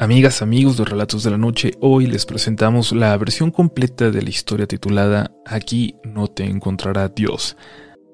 [0.00, 4.30] Amigas, amigos de Relatos de la Noche, hoy les presentamos la versión completa de la
[4.30, 7.58] historia titulada Aquí no te encontrará Dios.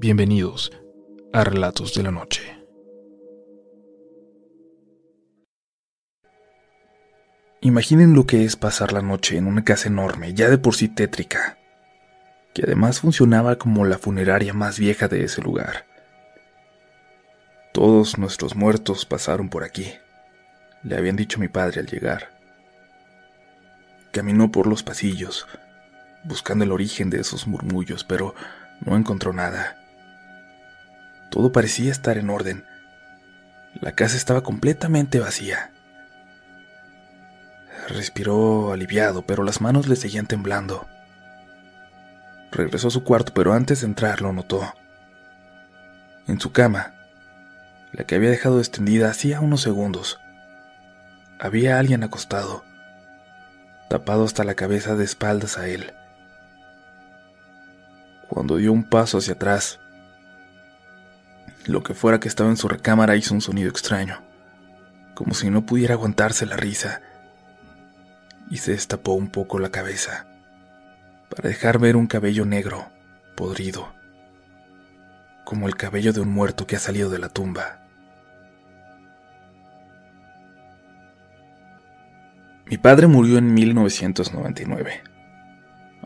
[0.00, 0.72] Bienvenidos
[1.32, 2.42] a Relatos de la Noche.
[7.60, 10.88] Imaginen lo que es pasar la noche en una casa enorme, ya de por sí
[10.88, 11.56] tétrica,
[12.52, 15.86] que además funcionaba como la funeraria más vieja de ese lugar.
[17.72, 19.86] Todos nuestros muertos pasaron por aquí
[20.86, 22.30] le habían dicho mi padre al llegar.
[24.12, 25.46] Caminó por los pasillos,
[26.22, 28.34] buscando el origen de esos murmullos, pero
[28.80, 29.82] no encontró nada.
[31.30, 32.64] Todo parecía estar en orden.
[33.80, 35.72] La casa estaba completamente vacía.
[37.88, 40.86] Respiró aliviado, pero las manos le seguían temblando.
[42.52, 44.72] Regresó a su cuarto, pero antes de entrar lo notó.
[46.28, 46.94] En su cama,
[47.92, 50.20] la que había dejado extendida hacía unos segundos,
[51.38, 52.64] había alguien acostado,
[53.88, 55.92] tapado hasta la cabeza de espaldas a él.
[58.28, 59.78] Cuando dio un paso hacia atrás,
[61.66, 64.22] lo que fuera que estaba en su recámara hizo un sonido extraño,
[65.14, 67.02] como si no pudiera aguantarse la risa,
[68.50, 70.26] y se destapó un poco la cabeza,
[71.28, 72.90] para dejar ver un cabello negro,
[73.34, 73.92] podrido,
[75.44, 77.85] como el cabello de un muerto que ha salido de la tumba.
[82.68, 85.02] Mi padre murió en 1999.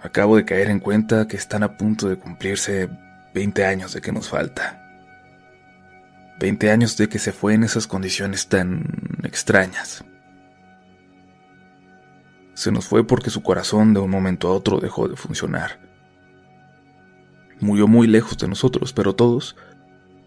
[0.03, 2.91] Acabo de caer en cuenta que están a punto de cumplirse
[3.33, 4.77] 20 años de que nos falta.
[6.39, 8.85] 20 años de que se fue en esas condiciones tan
[9.25, 10.05] extrañas.
[12.53, 15.81] Se nos fue porque su corazón de un momento a otro dejó de funcionar.
[17.59, 19.57] Murió muy lejos de nosotros, pero todos,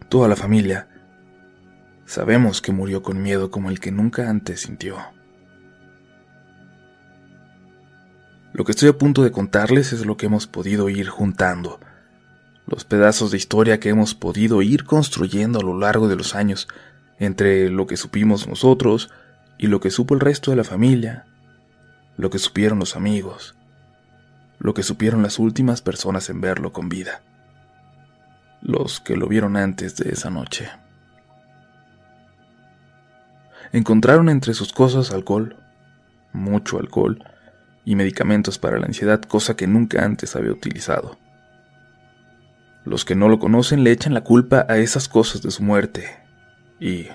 [0.10, 0.88] toda la familia,
[2.08, 4.98] sabemos que murió con miedo como el que nunca antes sintió.
[8.54, 11.80] Lo que estoy a punto de contarles es lo que hemos podido ir juntando,
[12.68, 16.68] los pedazos de historia que hemos podido ir construyendo a lo largo de los años,
[17.18, 19.10] entre lo que supimos nosotros
[19.58, 21.26] y lo que supo el resto de la familia,
[22.16, 23.56] lo que supieron los amigos,
[24.60, 27.24] lo que supieron las últimas personas en verlo con vida,
[28.62, 30.70] los que lo vieron antes de esa noche.
[33.72, 35.58] Encontraron entre sus cosas alcohol,
[36.34, 37.24] mucho alcohol,
[37.86, 41.18] y medicamentos para la ansiedad, cosa que nunca antes había utilizado.
[42.86, 46.18] Los que no lo conocen le echan la culpa a esas cosas de su muerte
[46.80, 47.08] y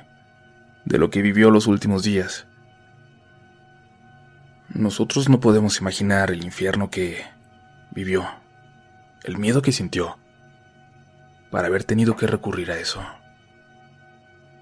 [0.85, 2.47] de lo que vivió los últimos días.
[4.69, 7.23] Nosotros no podemos imaginar el infierno que
[7.91, 8.27] vivió,
[9.25, 10.19] el miedo que sintió,
[11.51, 13.03] para haber tenido que recurrir a eso.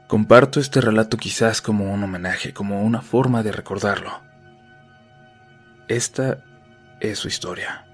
[0.07, 4.26] Comparto este relato quizás como un homenaje, como una forma de recordarlo
[5.89, 6.43] esta
[7.01, 7.87] es su historia.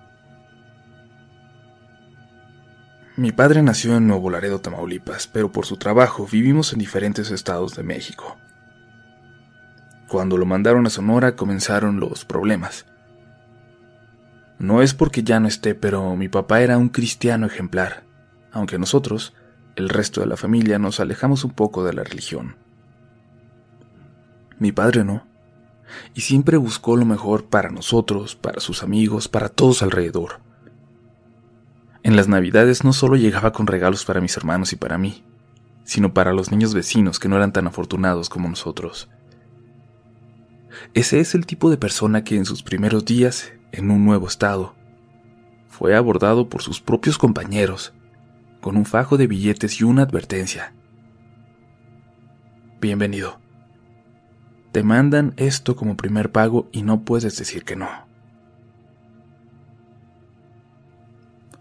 [3.16, 7.76] Mi padre nació en Nuevo Laredo, Tamaulipas, pero por su trabajo vivimos en diferentes estados
[7.76, 8.38] de México.
[10.08, 12.86] Cuando lo mandaron a Sonora comenzaron los problemas.
[14.58, 18.04] No es porque ya no esté, pero mi papá era un cristiano ejemplar,
[18.50, 19.34] aunque nosotros,
[19.76, 22.56] el resto de la familia, nos alejamos un poco de la religión.
[24.58, 25.31] Mi padre no
[26.14, 30.40] y siempre buscó lo mejor para nosotros, para sus amigos, para todos alrededor.
[32.02, 35.24] En las navidades no solo llegaba con regalos para mis hermanos y para mí,
[35.84, 39.08] sino para los niños vecinos que no eran tan afortunados como nosotros.
[40.94, 44.74] Ese es el tipo de persona que en sus primeros días, en un nuevo estado,
[45.68, 47.92] fue abordado por sus propios compañeros,
[48.60, 50.74] con un fajo de billetes y una advertencia.
[52.80, 53.41] Bienvenido.
[54.72, 57.88] Te mandan esto como primer pago y no puedes decir que no.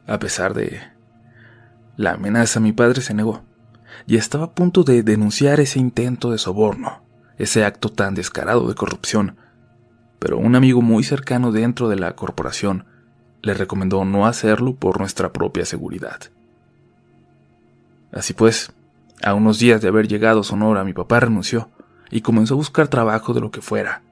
[0.07, 0.79] A pesar de
[1.97, 3.43] la amenaza, mi padre se negó
[4.07, 7.03] y estaba a punto de denunciar ese intento de soborno,
[7.37, 9.35] ese acto tan descarado de corrupción,
[10.19, 12.85] pero un amigo muy cercano dentro de la corporación
[13.41, 16.19] le recomendó no hacerlo por nuestra propia seguridad.
[18.13, 18.71] Así pues,
[19.21, 21.69] a unos días de haber llegado a Sonora, mi papá renunció
[22.11, 24.03] y comenzó a buscar trabajo de lo que fuera.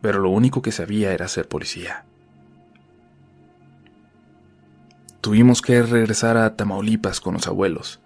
[0.00, 2.04] Pero lo único que sabía era ser policía.
[5.20, 8.00] Tuvimos que regresar a Tamaulipas con los abuelos,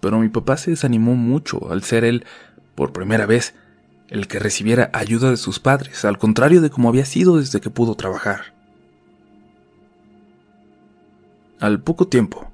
[0.00, 2.24] pero mi papá se desanimó mucho al ser él,
[2.74, 3.54] por primera vez,
[4.08, 7.68] el que recibiera ayuda de sus padres, al contrario de como había sido desde que
[7.68, 8.54] pudo trabajar.
[11.60, 12.50] Al poco tiempo,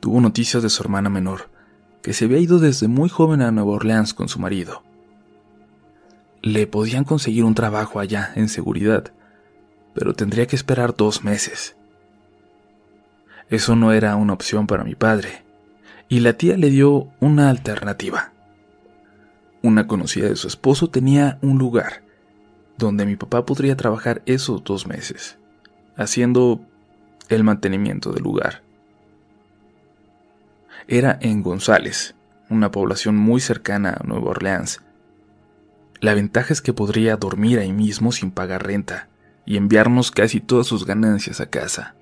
[0.00, 1.51] tuvo noticias de su hermana menor,
[2.02, 4.82] que se había ido desde muy joven a Nueva Orleans con su marido.
[6.42, 9.12] le podían conseguir un trabajo allá en seguridad,
[9.94, 11.76] pero tendría que esperar dos meses.
[13.48, 15.44] Eso no era una opción para mi padre,
[16.08, 18.32] y la tía le dio una alternativa.
[19.62, 22.02] Una conocida de su esposo tenía un lugar
[22.76, 25.38] donde mi papá podría trabajar esos dos meses,
[25.96, 26.60] haciendo
[27.28, 28.62] el mantenimiento del lugar.
[30.88, 32.14] Era en González,
[32.50, 34.82] una población muy cercana a Nueva Orleans.
[36.00, 39.08] La ventaja es que podría dormir ahí mismo sin pagar renta
[39.46, 41.94] y enviarnos casi todas sus ganancias a casa.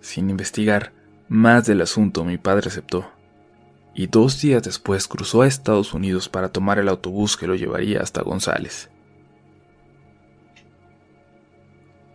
[0.00, 0.92] Sin investigar
[1.28, 3.10] más del asunto, mi padre aceptó,
[3.94, 8.00] y dos días después cruzó a Estados Unidos para tomar el autobús que lo llevaría
[8.00, 8.90] hasta González.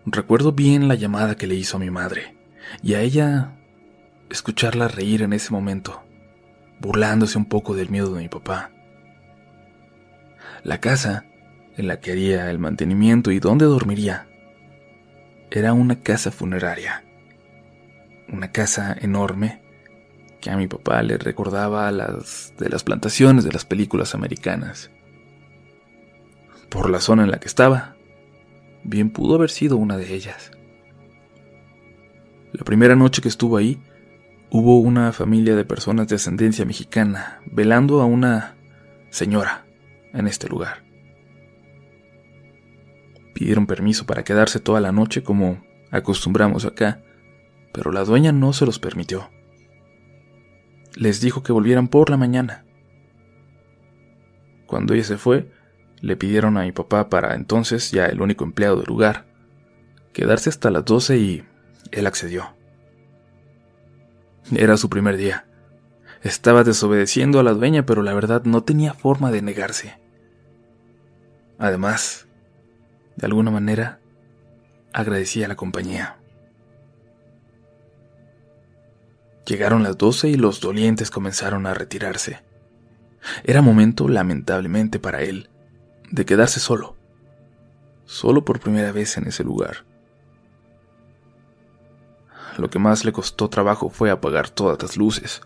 [0.05, 2.37] Recuerdo bien la llamada que le hizo a mi madre,
[2.81, 3.56] y a ella
[4.29, 6.03] escucharla reír en ese momento,
[6.79, 8.71] burlándose un poco del miedo de mi papá.
[10.63, 11.25] La casa
[11.77, 14.27] en la que haría el mantenimiento y donde dormiría
[15.51, 17.03] era una casa funeraria,
[18.27, 19.61] una casa enorme
[20.41, 24.91] que a mi papá le recordaba las de las plantaciones de las películas americanas.
[26.69, 27.95] Por la zona en la que estaba,
[28.83, 30.51] bien pudo haber sido una de ellas.
[32.51, 33.79] La primera noche que estuvo ahí,
[34.49, 38.55] hubo una familia de personas de ascendencia mexicana velando a una
[39.09, 39.65] señora
[40.13, 40.83] en este lugar.
[43.33, 47.03] Pidieron permiso para quedarse toda la noche como acostumbramos acá,
[47.73, 49.29] pero la dueña no se los permitió.
[50.95, 52.65] Les dijo que volvieran por la mañana.
[54.65, 55.51] Cuando ella se fue,
[56.01, 59.25] le pidieron a mi papá, para entonces ya el único empleado del lugar,
[60.13, 61.43] quedarse hasta las 12 y
[61.91, 62.56] él accedió.
[64.55, 65.45] Era su primer día.
[66.23, 69.99] Estaba desobedeciendo a la dueña, pero la verdad no tenía forma de negarse.
[71.59, 72.27] Además,
[73.17, 73.99] de alguna manera,
[74.93, 76.17] agradecía la compañía.
[79.45, 82.43] Llegaron las doce y los dolientes comenzaron a retirarse.
[83.43, 85.49] Era momento, lamentablemente para él,
[86.09, 86.95] de quedarse solo,
[88.05, 89.86] solo por primera vez en ese lugar.
[92.57, 95.41] Lo que más le costó trabajo fue apagar todas las luces,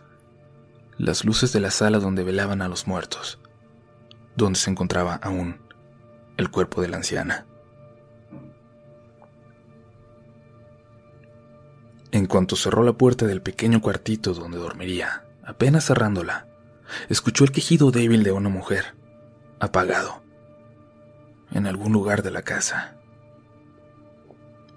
[0.98, 3.40] las luces de la sala donde velaban a los muertos,
[4.38, 5.60] donde se encontraba aún
[6.38, 7.46] el cuerpo de la anciana.
[12.12, 16.48] En cuanto cerró la puerta del pequeño cuartito donde dormiría, apenas cerrándola,
[17.10, 18.96] escuchó el quejido débil de una mujer,
[19.60, 20.24] apagado,
[21.52, 23.01] en algún lugar de la casa.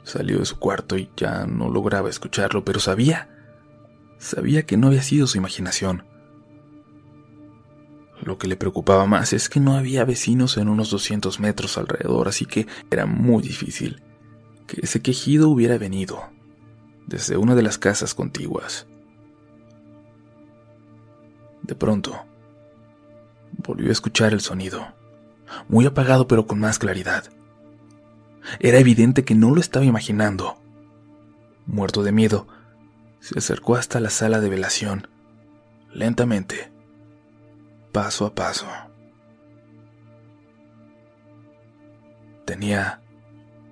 [0.05, 3.29] Salió de su cuarto y ya no lograba escucharlo, pero sabía,
[4.19, 6.05] sabía que no había sido su imaginación.
[8.23, 12.29] Lo que le preocupaba más es que no había vecinos en unos 200 metros alrededor,
[12.29, 14.03] así que era muy difícil
[14.67, 16.23] que ese quejido hubiera venido
[17.07, 18.87] desde una de las casas contiguas.
[21.63, 22.25] De pronto,
[23.59, 24.87] volvió a escuchar el sonido
[25.69, 27.25] muy apagado pero con más claridad.
[28.61, 30.61] Era evidente que no lo estaba imaginando.
[31.67, 32.47] Muerto de miedo,
[33.21, 35.09] se acercó hasta la sala de velación,
[35.93, 36.71] lentamente,
[37.93, 38.67] paso a paso.
[42.45, 43.01] Tenía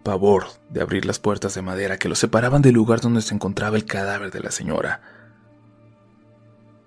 [0.02, 3.76] pavor de abrir las puertas de madera que lo separaban del lugar donde se encontraba
[3.76, 5.02] el cadáver de la señora.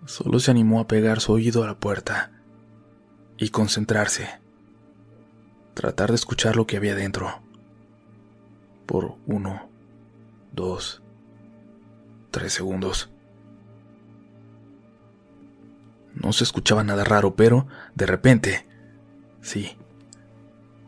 [0.05, 2.31] Solo se animó a pegar su oído a la puerta
[3.37, 4.45] y concentrarse
[5.75, 7.44] tratar de escuchar lo que había dentro.
[8.85, 9.69] Por uno,
[10.51, 11.01] dos,
[12.31, 13.09] tres segundos.
[16.13, 18.65] No se escuchaba nada raro, pero de repente,
[19.41, 19.77] sí,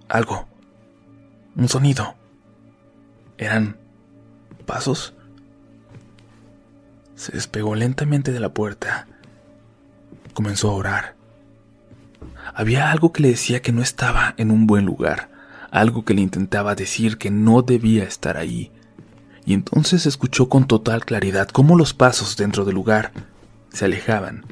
[0.07, 0.47] algo,
[1.55, 2.15] un sonido.
[3.37, 3.77] Eran
[4.65, 5.13] pasos.
[7.15, 9.07] Se despegó lentamente de la puerta.
[10.33, 11.15] Comenzó a orar.
[12.53, 15.29] Había algo que le decía que no estaba en un buen lugar,
[15.71, 18.71] algo que le intentaba decir que no debía estar ahí.
[19.45, 23.11] Y entonces escuchó con total claridad cómo los pasos dentro del lugar
[23.69, 24.45] se alejaban,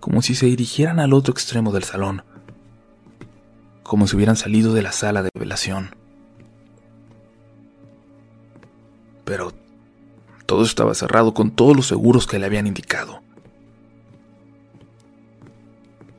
[0.00, 2.22] como si se dirigieran al otro extremo del salón,
[3.82, 5.94] como si hubieran salido de la sala de velación.
[9.24, 9.52] Pero
[10.46, 13.22] todo estaba cerrado con todos los seguros que le habían indicado.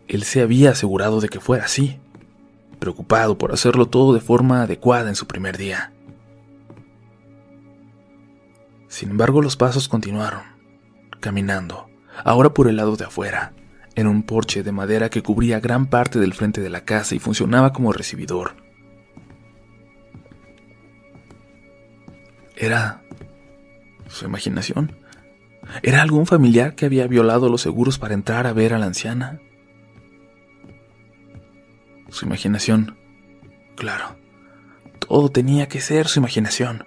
[0.08, 2.00] Él se había asegurado de que fuera así,
[2.80, 5.94] preocupado por hacerlo todo de forma adecuada en su primer día.
[8.88, 10.42] Sin embargo, los pasos continuaron,
[11.20, 11.90] caminando,
[12.24, 13.54] ahora por el lado de afuera,
[13.96, 17.20] en un porche de madera que cubría gran parte del frente de la casa y
[17.20, 18.56] funcionaba como recibidor.
[22.56, 23.04] Era
[24.08, 24.98] su imaginación.
[25.84, 29.40] ¿Era algún familiar que había violado los seguros para entrar a ver a la anciana?
[32.10, 32.98] Su imaginación.
[33.76, 34.18] Claro.
[35.00, 36.86] Todo tenía que ser su imaginación.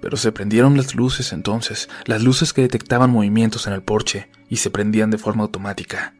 [0.00, 4.56] Pero se prendieron las luces entonces, las luces que detectaban movimientos en el porche y
[4.56, 6.14] se prendían de forma automática.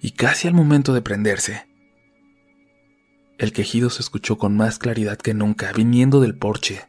[0.00, 1.66] Y casi al momento de prenderse,
[3.38, 6.88] el quejido se escuchó con más claridad que nunca, viniendo del porche,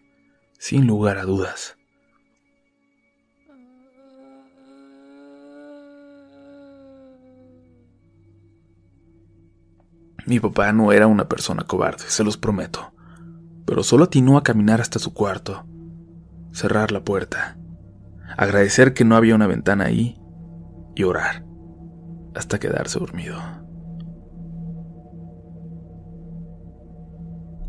[0.59, 1.77] sin lugar a dudas.
[10.25, 12.93] Mi papá no era una persona cobarde, se los prometo
[13.65, 15.65] pero solo atinó a caminar hasta su cuarto,
[16.51, 17.57] cerrar la puerta,
[18.37, 20.19] agradecer que no había una ventana ahí
[20.95, 21.45] y orar
[22.35, 23.39] hasta quedarse dormido.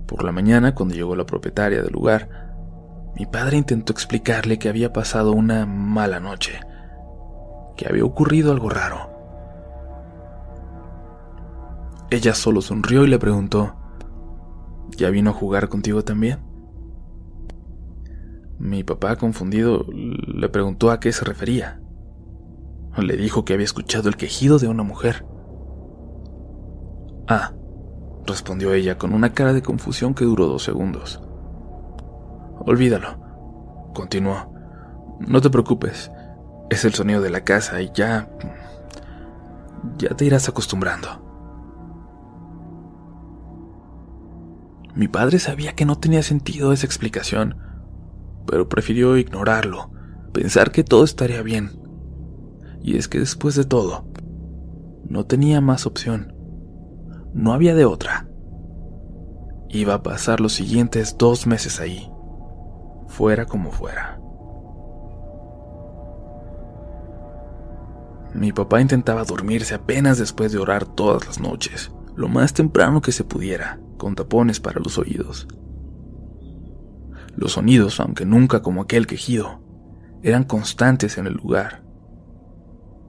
[0.06, 2.28] Por la mañana, cuando llegó la propietaria del lugar,
[3.16, 6.60] mi padre intentó explicarle que había pasado una mala noche,
[7.76, 9.13] que había ocurrido algo raro.
[12.10, 13.74] Ella solo sonrió y le preguntó,
[14.96, 16.40] ¿Ya vino a jugar contigo también?
[18.58, 21.80] Mi papá, confundido, le preguntó a qué se refería.
[22.96, 25.26] Le dijo que había escuchado el quejido de una mujer.
[27.26, 27.52] Ah,
[28.26, 31.20] respondió ella con una cara de confusión que duró dos segundos.
[32.60, 34.54] Olvídalo, continuó.
[35.18, 36.10] No te preocupes,
[36.70, 38.28] es el sonido de la casa y ya...
[39.98, 41.23] ya te irás acostumbrando.
[44.94, 47.56] Mi padre sabía que no tenía sentido esa explicación,
[48.46, 49.90] pero prefirió ignorarlo,
[50.32, 51.72] pensar que todo estaría bien.
[52.80, 54.06] Y es que después de todo,
[55.04, 56.32] no tenía más opción.
[57.32, 58.28] No había de otra.
[59.68, 62.08] Iba a pasar los siguientes dos meses ahí,
[63.08, 64.20] fuera como fuera.
[68.32, 73.10] Mi papá intentaba dormirse apenas después de orar todas las noches, lo más temprano que
[73.10, 75.48] se pudiera con tapones para los oídos.
[77.34, 79.62] Los sonidos, aunque nunca como aquel quejido,
[80.22, 81.82] eran constantes en el lugar.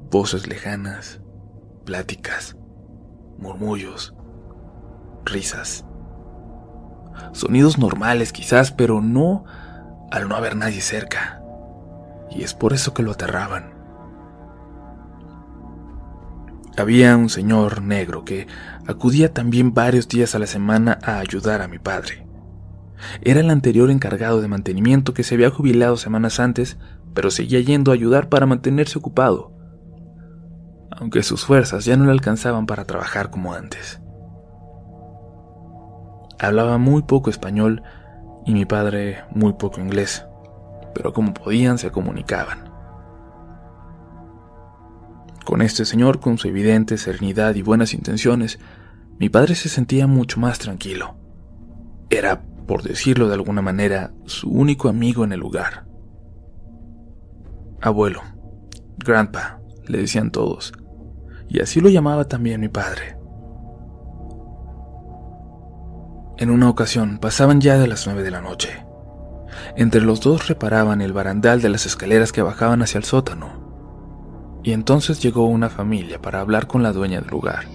[0.09, 1.19] Voces lejanas,
[1.83, 2.55] pláticas,
[3.37, 4.15] murmullos,
[5.25, 5.83] risas.
[7.33, 9.43] Sonidos normales quizás, pero no
[10.11, 11.41] al no haber nadie cerca.
[12.31, 13.74] Y es por eso que lo aterraban.
[16.77, 18.47] Había un señor negro que
[18.85, 22.27] acudía también varios días a la semana a ayudar a mi padre.
[23.21, 26.77] Era el anterior encargado de mantenimiento que se había jubilado semanas antes,
[27.13, 29.53] pero seguía yendo a ayudar para mantenerse ocupado,
[30.91, 34.01] aunque sus fuerzas ya no le alcanzaban para trabajar como antes.
[36.39, 37.83] Hablaba muy poco español
[38.45, 40.25] y mi padre muy poco inglés,
[40.93, 42.64] pero como podían se comunicaban.
[45.45, 48.57] Con este señor, con su evidente serenidad y buenas intenciones,
[49.19, 51.17] mi padre se sentía mucho más tranquilo.
[52.09, 55.85] Era, por decirlo de alguna manera, su único amigo en el lugar.
[57.79, 58.23] Abuelo,
[58.97, 60.73] grandpa, le decían todos,
[61.47, 63.15] y así lo llamaba también mi padre.
[66.37, 68.83] En una ocasión pasaban ya de las nueve de la noche.
[69.77, 73.64] Entre los dos reparaban el barandal de las escaleras que bajaban hacia el sótano
[74.65, 77.65] y entonces llegó una familia para hablar con la dueña del lugar.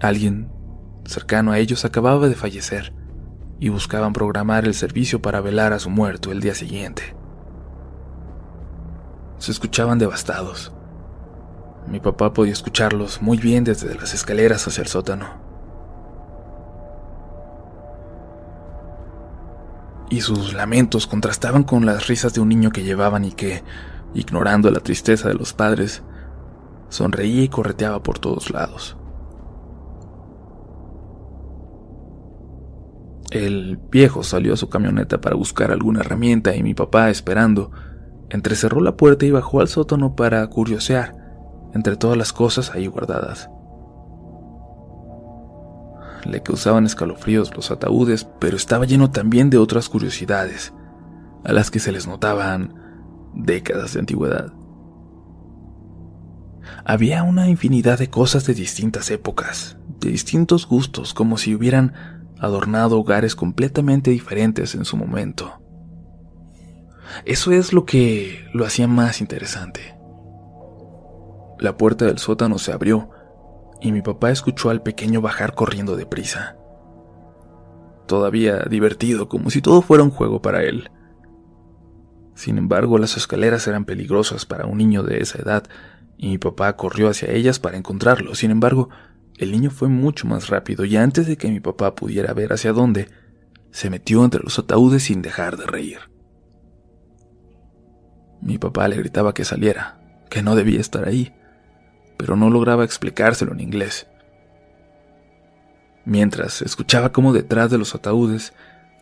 [0.00, 0.50] Alguien
[1.04, 2.94] cercano a ellos acababa de fallecer
[3.60, 7.14] y buscaban programar el servicio para velar a su muerto el día siguiente.
[9.36, 10.72] Se escuchaban devastados.
[11.86, 15.26] Mi papá podía escucharlos muy bien desde las escaleras hacia el sótano.
[20.08, 23.62] Y sus lamentos contrastaban con las risas de un niño que llevaban y que,
[24.14, 26.02] ignorando la tristeza de los padres,
[26.88, 28.96] sonreía y correteaba por todos lados.
[33.30, 37.70] El viejo salió a su camioneta para buscar alguna herramienta y mi papá, esperando,
[38.28, 41.16] entrecerró la puerta y bajó al sótano para curiosear
[41.72, 43.48] entre todas las cosas ahí guardadas.
[46.24, 50.74] Le causaban escalofríos los ataúdes, pero estaba lleno también de otras curiosidades,
[51.42, 52.81] a las que se les notaban
[53.34, 54.52] décadas de antigüedad.
[56.84, 61.92] Había una infinidad de cosas de distintas épocas, de distintos gustos, como si hubieran
[62.38, 65.62] adornado hogares completamente diferentes en su momento.
[67.24, 69.96] Eso es lo que lo hacía más interesante.
[71.58, 73.10] La puerta del sótano se abrió
[73.80, 76.56] y mi papá escuchó al pequeño bajar corriendo deprisa.
[78.06, 80.90] Todavía divertido, como si todo fuera un juego para él.
[82.34, 85.64] Sin embargo, las escaleras eran peligrosas para un niño de esa edad
[86.16, 88.34] y mi papá corrió hacia ellas para encontrarlo.
[88.34, 88.88] Sin embargo,
[89.36, 92.72] el niño fue mucho más rápido y antes de que mi papá pudiera ver hacia
[92.72, 93.08] dónde,
[93.70, 95.98] se metió entre los ataúdes sin dejar de reír.
[98.40, 101.34] Mi papá le gritaba que saliera, que no debía estar ahí,
[102.16, 104.06] pero no lograba explicárselo en inglés.
[106.04, 108.52] Mientras escuchaba cómo detrás de los ataúdes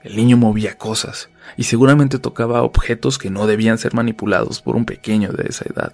[0.02, 4.85] el niño movía cosas y seguramente tocaba objetos que no debían ser manipulados por un
[4.85, 5.92] pequeño de esa edad.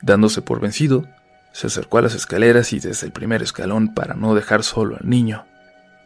[0.00, 1.06] Dándose por vencido,
[1.52, 5.08] se acercó a las escaleras y desde el primer escalón, para no dejar solo al
[5.08, 5.44] niño,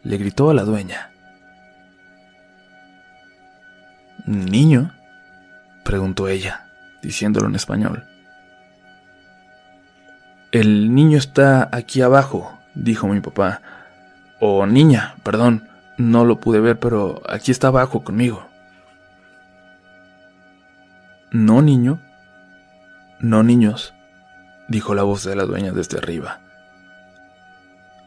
[0.02, 1.10] le gritó a la dueña.
[4.24, 4.94] ¿Niño?
[5.84, 6.68] preguntó ella,
[7.02, 8.06] diciéndolo en español.
[10.52, 13.62] El niño está aquí abajo, dijo mi papá.
[14.44, 15.68] O niña, perdón,
[15.98, 18.44] no lo pude ver, pero aquí está abajo conmigo.
[21.30, 22.00] ¿No, niño?
[23.20, 23.94] No, niños,
[24.66, 26.40] dijo la voz de la dueña desde arriba.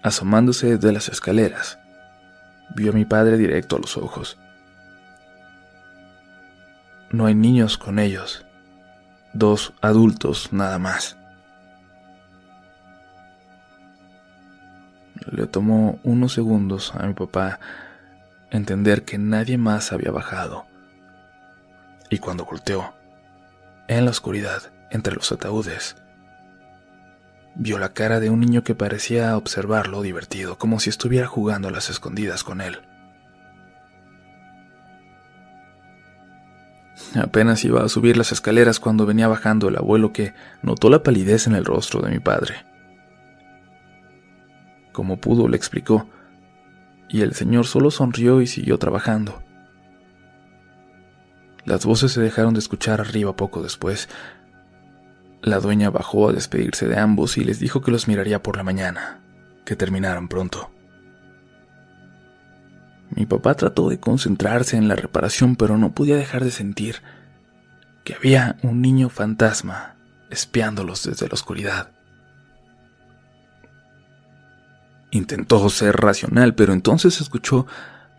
[0.04, 1.80] Asomándose de las escaleras,
[2.76, 4.38] vio a mi padre directo a los ojos.
[7.12, 8.46] No hay niños con ellos,
[9.32, 11.16] dos adultos nada más.
[15.26, 17.60] Le tomó unos segundos a mi papá
[18.52, 20.66] entender que nadie más había bajado.
[22.10, 22.94] Y cuando volteó,
[23.88, 25.96] en la oscuridad, entre los ataúdes,
[27.56, 31.72] vio la cara de un niño que parecía observarlo divertido, como si estuviera jugando a
[31.72, 32.80] las escondidas con él.
[37.16, 41.48] Apenas iba a subir las escaleras cuando venía bajando el abuelo que notó la palidez
[41.48, 42.66] en el rostro de mi padre.
[44.96, 46.08] Como pudo le explicó,
[47.10, 49.44] y el señor solo sonrió y siguió trabajando.
[51.66, 54.08] Las voces se dejaron de escuchar arriba poco después,
[55.42, 58.64] la dueña bajó a despedirse de ambos y les dijo que los miraría por la
[58.64, 59.22] mañana,
[59.66, 60.72] que terminaran pronto.
[63.10, 67.02] Mi papá trató de concentrarse en la reparación, pero no podía dejar de sentir
[68.06, 69.98] que había un niño fantasma
[70.30, 71.95] espiándolos desde la oscuridad.
[75.16, 77.66] Intentó ser racional, pero entonces escuchó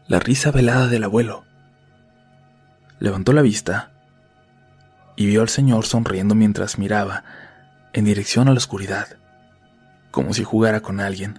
[0.09, 1.45] la risa velada del abuelo.
[3.01, 3.91] Levantó la vista
[5.15, 7.23] y vio al señor sonriendo mientras miraba
[7.93, 9.09] en dirección a la oscuridad,
[10.11, 11.39] como si jugara con alguien.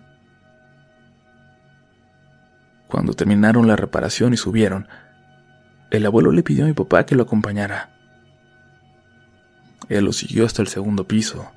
[2.88, 4.88] Cuando terminaron la reparación y subieron,
[5.90, 7.90] el abuelo le pidió a mi papá que lo acompañara.
[9.90, 11.52] Él lo siguió hasta el segundo piso,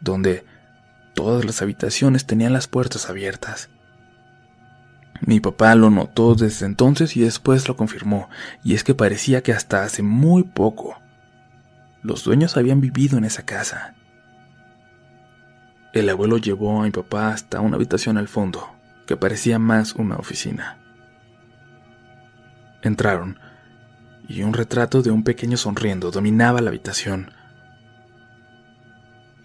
[0.00, 0.44] donde
[1.16, 3.70] todas las habitaciones tenían las puertas abiertas.
[5.22, 8.28] Mi papá lo notó desde entonces y después lo confirmó,
[8.62, 11.00] y es que parecía que hasta hace muy poco
[12.02, 13.94] los dueños habían vivido en esa casa.
[15.94, 18.76] El abuelo llevó a mi papá hasta una habitación al fondo,
[19.06, 20.78] que parecía más una oficina.
[22.82, 23.40] Entraron,
[24.28, 27.32] y un retrato de un pequeño sonriendo dominaba la habitación.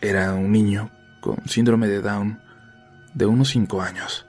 [0.02, 2.42] Era un niño con síndrome de Down
[3.14, 4.26] de unos cinco años.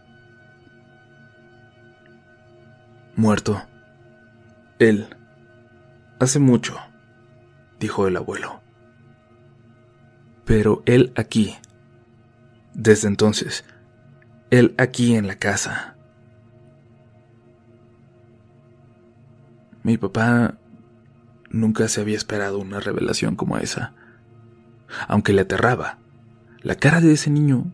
[3.16, 3.62] Muerto.
[4.78, 5.08] Él.
[6.20, 6.78] Hace mucho
[7.82, 8.62] dijo el abuelo.
[10.44, 11.56] Pero él aquí,
[12.74, 13.64] desde entonces,
[14.50, 15.96] él aquí en la casa.
[19.82, 20.54] Mi papá
[21.50, 23.94] nunca se había esperado una revelación como esa.
[25.08, 25.98] Aunque le aterraba,
[26.62, 27.72] la cara de ese niño,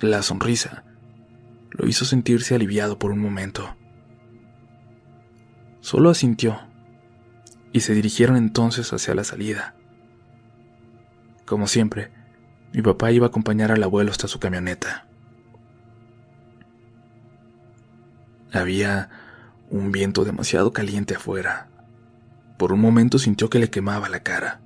[0.00, 0.84] la sonrisa,
[1.70, 3.76] lo hizo sentirse aliviado por un momento.
[5.80, 6.58] Solo asintió
[7.72, 9.76] y se dirigieron entonces hacia la salida.
[11.46, 12.10] Como siempre,
[12.72, 15.06] mi papá iba a acompañar al abuelo hasta su camioneta.
[18.52, 19.10] Había
[19.70, 21.68] un viento demasiado caliente afuera.
[22.58, 24.60] Por un momento sintió que le quemaba la cara.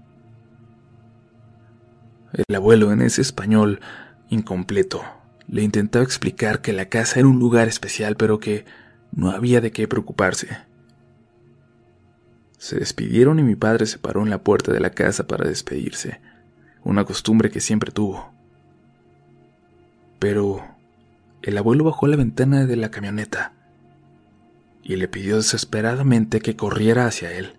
[2.36, 3.80] El abuelo, en ese español
[4.28, 5.02] incompleto,
[5.48, 8.66] le intentaba explicar que la casa era un lugar especial, pero que
[9.10, 10.48] no había de qué preocuparse.
[12.58, 16.20] Se despidieron y mi padre se paró en la puerta de la casa para despedirse,
[16.84, 18.30] una costumbre que siempre tuvo.
[20.18, 20.62] Pero
[21.40, 23.54] el abuelo bajó la ventana de la camioneta
[24.82, 27.54] y le pidió desesperadamente que corriera hacia él.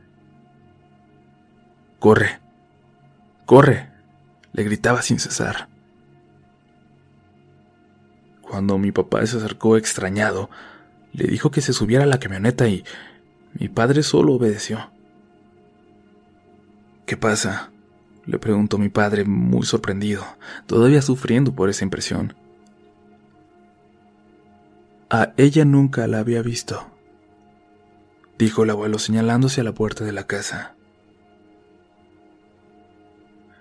[1.97, 2.39] Corre,
[3.47, 3.96] corre,
[4.57, 5.69] le gritaba sin cesar.
[8.41, 10.49] Cuando mi papá se acercó extrañado,
[11.13, 12.83] le dijo que se subiera a la camioneta y
[13.53, 14.89] mi padre solo obedeció.
[17.05, 17.71] ¿Qué pasa?
[18.25, 20.25] le preguntó mi padre muy sorprendido,
[20.65, 22.35] todavía sufriendo por esa impresión.
[25.09, 26.87] A ella nunca la había visto,
[28.37, 30.76] dijo el abuelo señalándose a la puerta de la casa.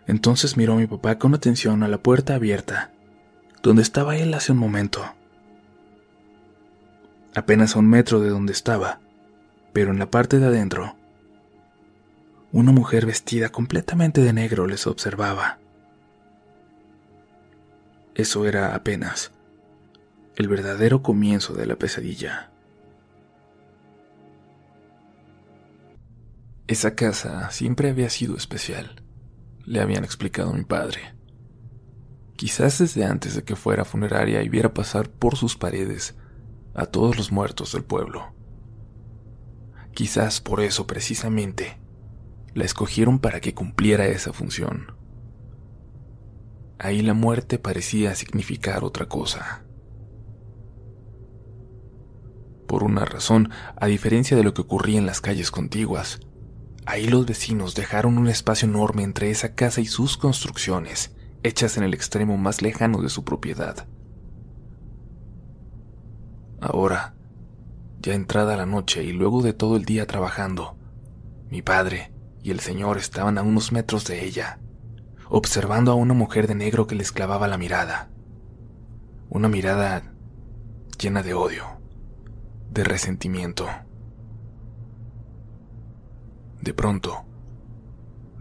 [0.06, 2.92] Entonces miró a mi papá con atención a la puerta abierta,
[3.62, 5.04] donde estaba él hace un momento.
[7.34, 9.00] Apenas a un metro de donde estaba,
[9.72, 10.96] pero en la parte de adentro,
[12.52, 15.58] una mujer vestida completamente de negro les observaba.
[18.14, 19.32] Eso era apenas
[20.36, 22.50] el verdadero comienzo de la pesadilla.
[26.66, 29.02] Esa casa siempre había sido especial,
[29.66, 31.14] le habían explicado mi padre.
[32.36, 36.16] Quizás desde antes de que fuera funeraria y viera pasar por sus paredes
[36.74, 38.32] a todos los muertos del pueblo.
[39.92, 41.78] Quizás por eso precisamente
[42.54, 44.92] la escogieron para que cumpliera esa función.
[46.78, 49.64] Ahí la muerte parecía significar otra cosa.
[52.66, 56.20] Por una razón, a diferencia de lo que ocurría en las calles contiguas,
[56.86, 61.84] ahí los vecinos dejaron un espacio enorme entre esa casa y sus construcciones, hechas en
[61.84, 63.86] el extremo más lejano de su propiedad.
[66.60, 67.14] Ahora,
[68.00, 70.76] ya entrada la noche y luego de todo el día trabajando,
[71.50, 74.60] mi padre y el señor estaban a unos metros de ella,
[75.28, 78.08] observando a una mujer de negro que les clavaba la mirada.
[79.28, 80.14] Una mirada
[80.98, 81.76] llena de odio
[82.76, 83.66] de resentimiento.
[86.66, 87.24] De pronto,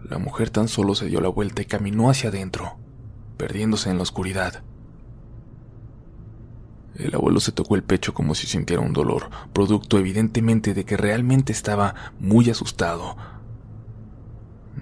[0.02, 2.76] la mujer tan solo se dio la vuelta y caminó hacia adentro,
[3.36, 4.64] perdiéndose en la oscuridad.
[6.96, 10.96] El abuelo se tocó el pecho como si sintiera un dolor, producto evidentemente de que
[10.96, 13.16] realmente estaba muy asustado.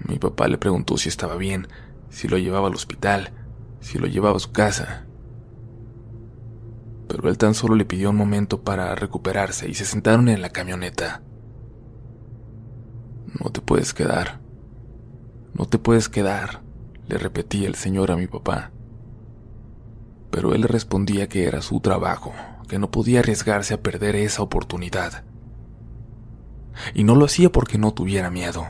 [0.07, 1.67] Mi papá le preguntó si estaba bien,
[2.09, 3.31] si lo llevaba al hospital,
[3.79, 5.05] si lo llevaba a su casa
[7.07, 10.49] pero él tan solo le pidió un momento para recuperarse y se sentaron en la
[10.49, 11.21] camioneta.
[13.39, 14.39] No te puedes quedar.
[15.53, 16.61] No te puedes quedar,
[17.07, 18.71] le repetía el señor a mi papá.
[20.31, 22.33] Pero él respondía que era su trabajo,
[22.67, 25.23] que no podía arriesgarse a perder esa oportunidad.
[26.93, 28.65] Y no lo hacía porque no tuviera miedo.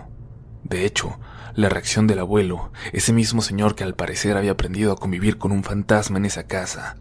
[0.63, 1.19] De hecho,
[1.54, 5.51] la reacción del abuelo, ese mismo señor que al parecer había aprendido a convivir con
[5.51, 6.97] un fantasma en esa casa,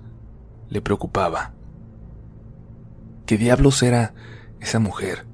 [0.68, 1.53] le preocupaba.
[3.27, 4.14] ¿Qué diablos era
[4.61, 5.34] esa mujer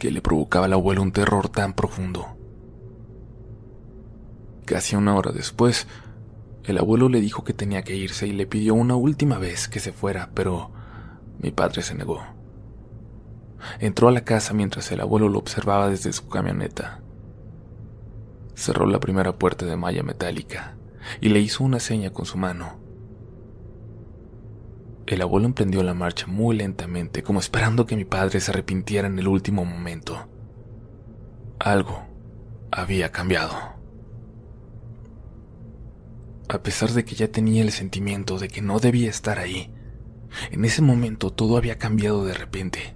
[0.00, 2.26] que le provocaba al abuelo un terror tan profundo?
[4.64, 5.86] Casi una hora después,
[6.64, 9.78] el abuelo le dijo que tenía que irse y le pidió una última vez que
[9.78, 10.72] se fuera, pero
[11.38, 12.22] mi padre se negó.
[13.78, 17.02] Entró a la casa mientras el abuelo lo observaba desde su camioneta.
[18.54, 20.76] Cerró la primera puerta de malla metálica
[21.20, 22.78] y le hizo una seña con su mano.
[25.10, 29.18] El abuelo emprendió la marcha muy lentamente, como esperando que mi padre se arrepintiera en
[29.18, 30.28] el último momento.
[31.58, 32.06] Algo
[32.70, 33.56] había cambiado.
[36.48, 39.74] A pesar de que ya tenía el sentimiento de que no debía estar ahí,
[40.52, 42.94] en ese momento todo había cambiado de repente.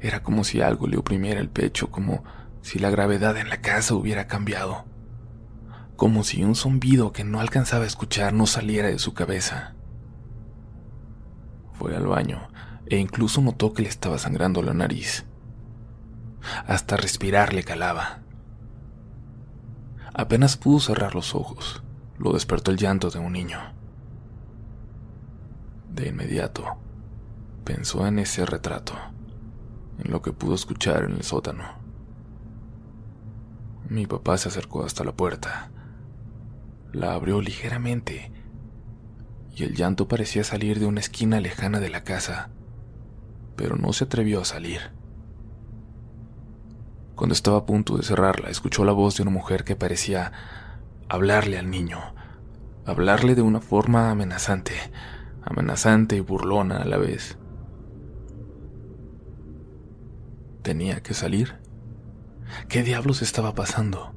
[0.00, 2.22] Era como si algo le oprimiera el pecho, como
[2.60, 4.84] si la gravedad en la casa hubiera cambiado,
[5.96, 9.74] como si un zumbido que no alcanzaba a escuchar no saliera de su cabeza.
[11.78, 12.48] Fue al baño
[12.86, 15.24] e incluso notó que le estaba sangrando la nariz.
[16.66, 18.20] Hasta respirar le calaba.
[20.12, 21.82] Apenas pudo cerrar los ojos,
[22.18, 23.60] lo despertó el llanto de un niño.
[25.94, 26.64] De inmediato,
[27.64, 28.94] pensó en ese retrato,
[30.02, 31.64] en lo que pudo escuchar en el sótano.
[33.88, 35.70] Mi papá se acercó hasta la puerta.
[36.92, 38.32] La abrió ligeramente
[39.58, 42.50] y el llanto parecía salir de una esquina lejana de la casa,
[43.56, 44.92] pero no se atrevió a salir.
[47.16, 50.32] Cuando estaba a punto de cerrarla, escuchó la voz de una mujer que parecía
[51.08, 51.98] hablarle al niño,
[52.86, 54.74] hablarle de una forma amenazante,
[55.42, 57.36] amenazante y burlona a la vez.
[60.62, 61.56] ¿Tenía que salir?
[62.68, 64.14] ¿Qué diablos estaba pasando?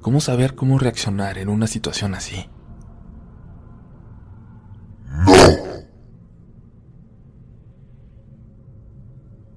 [0.00, 2.48] ¿Cómo saber cómo reaccionar en una situación así?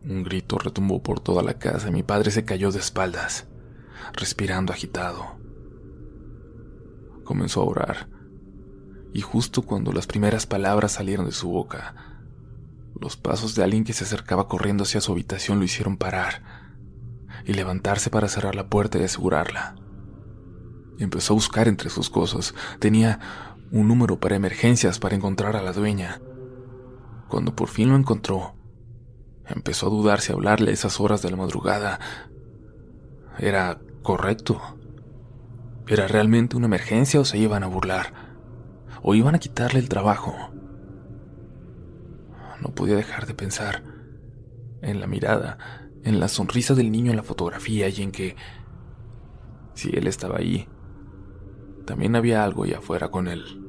[0.08, 3.48] Un grito retumbó por toda la casa y mi padre se cayó de espaldas,
[4.14, 5.38] respirando agitado.
[7.24, 8.10] Comenzó a orar,
[9.14, 11.96] y justo cuando las primeras palabras salieron de su boca,
[13.00, 16.44] los pasos de alguien que se acercaba corriendo hacia su habitación lo hicieron parar
[17.44, 19.76] y levantarse para cerrar la puerta y asegurarla.
[20.98, 22.56] Empezó a buscar entre sus cosas.
[22.80, 23.20] Tenía
[23.72, 26.22] un número para emergencias para encontrar a la dueña.
[27.28, 28.55] Cuando por fin lo encontró,
[29.48, 32.00] Empezó a dudar si hablarle a esas horas de la madrugada
[33.38, 34.62] era correcto.
[35.88, 38.14] ¿Era realmente una emergencia o se iban a burlar?
[39.04, 40.34] ¿O iban a quitarle el trabajo?
[42.62, 43.84] No podía dejar de pensar
[44.82, 45.58] en la mirada,
[46.04, 48.36] en la sonrisa del niño en la fotografía y en que,
[49.74, 50.68] si él estaba ahí,
[51.86, 53.62] también había algo allá afuera con él.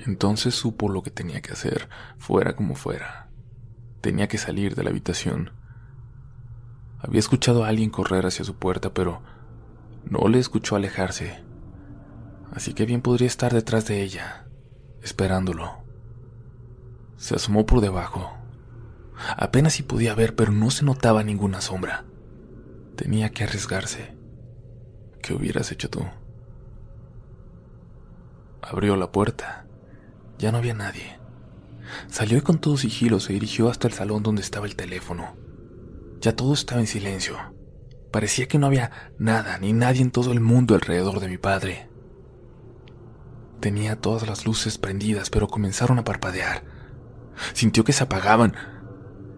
[0.00, 3.23] Entonces supo lo que tenía que hacer, fuera como fuera.
[4.04, 5.52] Tenía que salir de la habitación.
[6.98, 9.22] Había escuchado a alguien correr hacia su puerta, pero
[10.04, 11.42] no le escuchó alejarse.
[12.52, 14.46] Así que bien podría estar detrás de ella,
[15.00, 15.78] esperándolo.
[17.16, 18.30] Se asomó por debajo.
[19.38, 22.04] Apenas si podía ver, pero no se notaba ninguna sombra.
[22.96, 24.14] Tenía que arriesgarse.
[25.22, 26.04] ¿Qué hubieras hecho tú?
[28.60, 29.64] Abrió la puerta.
[30.36, 31.23] Ya no había nadie.
[32.08, 35.36] Salió y con todo sigilo se dirigió hasta el salón donde estaba el teléfono.
[36.20, 37.36] Ya todo estaba en silencio.
[38.10, 41.88] Parecía que no había nada ni nadie en todo el mundo alrededor de mi padre.
[43.60, 46.64] Tenía todas las luces prendidas, pero comenzaron a parpadear.
[47.54, 48.54] Sintió que se apagaban.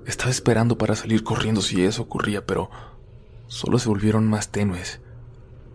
[0.04, 2.70] Estaba esperando para salir corriendo si eso ocurría, pero
[3.46, 5.00] solo se volvieron más tenues,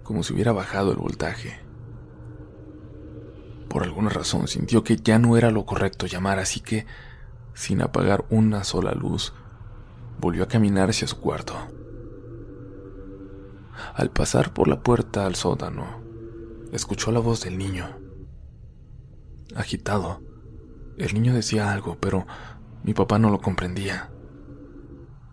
[0.03, 1.59] como si hubiera bajado el voltaje.
[3.71, 6.85] Por alguna razón sintió que ya no era lo correcto llamar, así que,
[7.53, 9.33] sin apagar una sola luz,
[10.19, 11.53] volvió a caminar hacia su cuarto.
[13.93, 16.01] Al pasar por la puerta al sótano,
[16.73, 17.97] escuchó la voz del niño.
[19.55, 20.21] Agitado,
[20.97, 22.27] el niño decía algo, pero
[22.83, 24.11] mi papá no lo comprendía.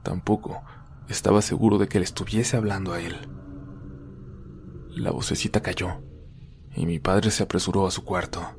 [0.04, 0.62] Tampoco
[1.08, 3.16] estaba seguro de que le estuviese hablando a él.
[4.90, 6.07] La vocecita cayó
[6.78, 8.56] y mi padre se apresuró a su cuarto.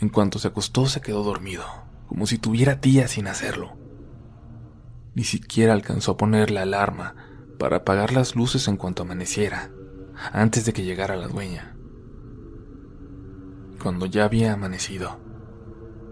[0.00, 1.64] En cuanto se acostó se quedó dormido,
[2.08, 3.76] como si tuviera días sin hacerlo.
[5.14, 7.14] Ni siquiera alcanzó a poner la alarma
[7.56, 9.70] para apagar las luces en cuanto amaneciera,
[10.32, 11.76] antes de que llegara la dueña.
[13.80, 15.20] Cuando ya había amanecido,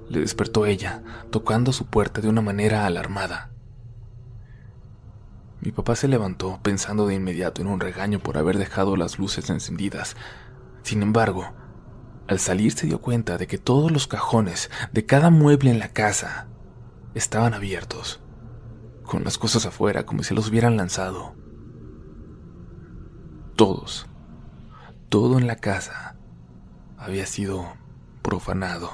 [0.08, 3.50] le despertó ella, tocando su puerta de una manera alarmada.
[5.60, 9.50] Mi papá se levantó pensando de inmediato en un regaño por haber dejado las luces
[9.50, 10.16] encendidas,
[10.82, 11.52] sin embargo,
[12.28, 15.88] al salir se dio cuenta de que todos los cajones de cada mueble en la
[15.88, 16.48] casa
[17.14, 18.20] estaban abiertos,
[19.04, 21.34] con las cosas afuera como si los hubieran lanzado.
[23.56, 24.06] Todos,
[25.08, 26.16] todo en la casa
[26.96, 27.66] había sido
[28.22, 28.90] profanado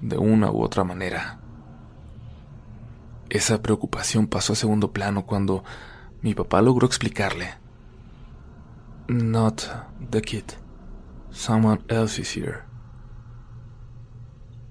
[0.00, 1.40] de una u otra manera.
[3.28, 5.64] Esa preocupación pasó a segundo plano cuando
[6.22, 7.54] mi papá logró explicarle.
[9.08, 9.62] Not
[10.10, 10.44] the kid.
[11.36, 12.60] Someone else is here.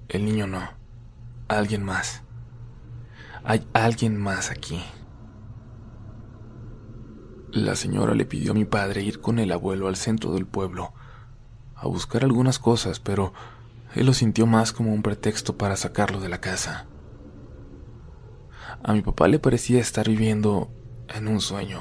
[0.08, 0.68] El niño no.
[1.46, 2.22] Alguien más.
[3.44, 4.82] Hay alguien más aquí.
[7.52, 10.92] La señora le pidió a mi padre ir con el abuelo al centro del pueblo
[11.76, 13.32] a buscar algunas cosas, pero
[13.94, 16.86] él lo sintió más como un pretexto para sacarlo de la casa.
[18.82, 20.68] A mi papá le parecía estar viviendo
[21.14, 21.80] en un sueño.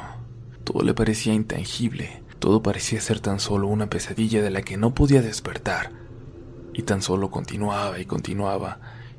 [0.63, 4.93] Todo le parecía intangible, todo parecía ser tan solo una pesadilla de la que no
[4.93, 5.91] podía despertar,
[6.73, 8.77] y tan solo continuaba y continuaba,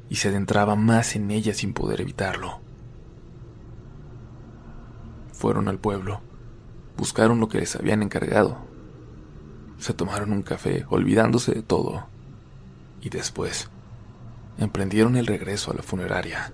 [0.08, 2.60] y se adentraba más en ella sin poder evitarlo.
[5.32, 6.20] Fueron al pueblo,
[6.96, 8.58] buscaron lo que les habían encargado,
[9.80, 12.06] se tomaron un café, olvidándose de todo,
[13.00, 13.68] y después
[14.56, 16.52] emprendieron el regreso a la funeraria.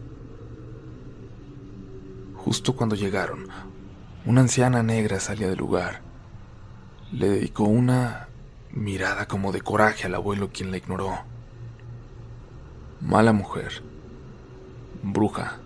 [2.35, 3.49] Justo cuando llegaron,
[4.25, 6.12] una anciana negra salía del lugar
[7.13, 8.29] le dedicó una
[8.71, 11.19] mirada como de coraje al abuelo quien la ignoró.
[13.01, 13.83] Mala mujer.
[15.03, 15.59] Bruja.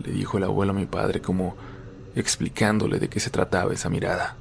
[0.00, 1.54] Le dijo el abuelo a mi padre como
[2.16, 4.36] explicándole de qué se trataba esa mirada.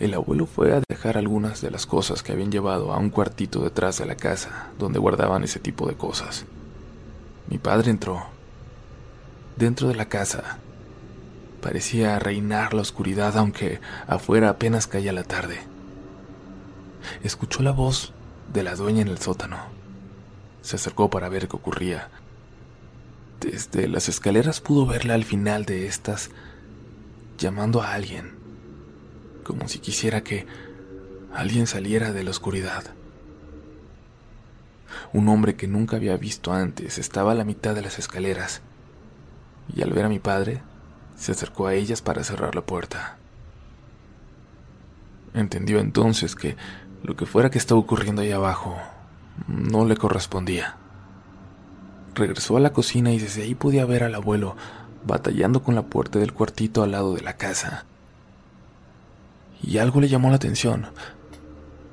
[0.00, 3.62] El abuelo fue a dejar algunas de las cosas que habían llevado a un cuartito
[3.62, 6.46] detrás de la casa donde guardaban ese tipo de cosas.
[7.48, 8.24] Mi padre entró.
[9.56, 10.58] Dentro de la casa
[11.62, 15.60] Parecía reinar la oscuridad aunque afuera apenas caía la tarde.
[17.22, 18.12] Escuchó la voz
[18.52, 19.58] de la dueña en el sótano.
[20.62, 22.08] Se acercó para ver qué ocurría.
[23.40, 26.30] Desde las escaleras pudo verla al final de estas,
[27.38, 28.34] llamando a alguien,
[29.44, 30.46] como si quisiera que
[31.32, 32.84] alguien saliera de la oscuridad.
[35.12, 38.60] Un hombre que nunca había visto antes estaba a la mitad de las escaleras,
[39.74, 40.62] y al ver a mi padre,
[41.20, 43.18] se acercó a ellas para cerrar la puerta.
[45.34, 46.56] Entendió entonces que
[47.02, 48.74] lo que fuera que estaba ocurriendo ahí abajo
[49.46, 50.76] no le correspondía.
[52.14, 54.56] Regresó a la cocina y desde ahí podía ver al abuelo
[55.06, 57.84] batallando con la puerta del cuartito al lado de la casa.
[59.62, 60.86] Y algo le llamó la atención,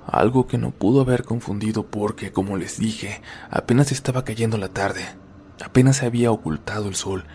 [0.05, 5.03] algo que no pudo haber confundido porque, como les dije, apenas estaba cayendo la tarde,
[5.61, 7.25] apenas se había ocultado el sol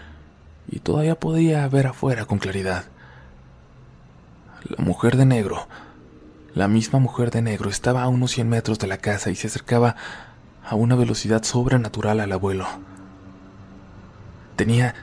[0.69, 2.85] y todavía podía ver afuera con claridad.
[4.65, 5.67] La mujer de negro
[6.55, 9.47] la misma mujer de negro estaba a unos 100 metros de la casa y se
[9.47, 9.97] acercaba
[10.63, 12.67] a una velocidad sobrenatural al abuelo.
[14.57, 14.95] Tenía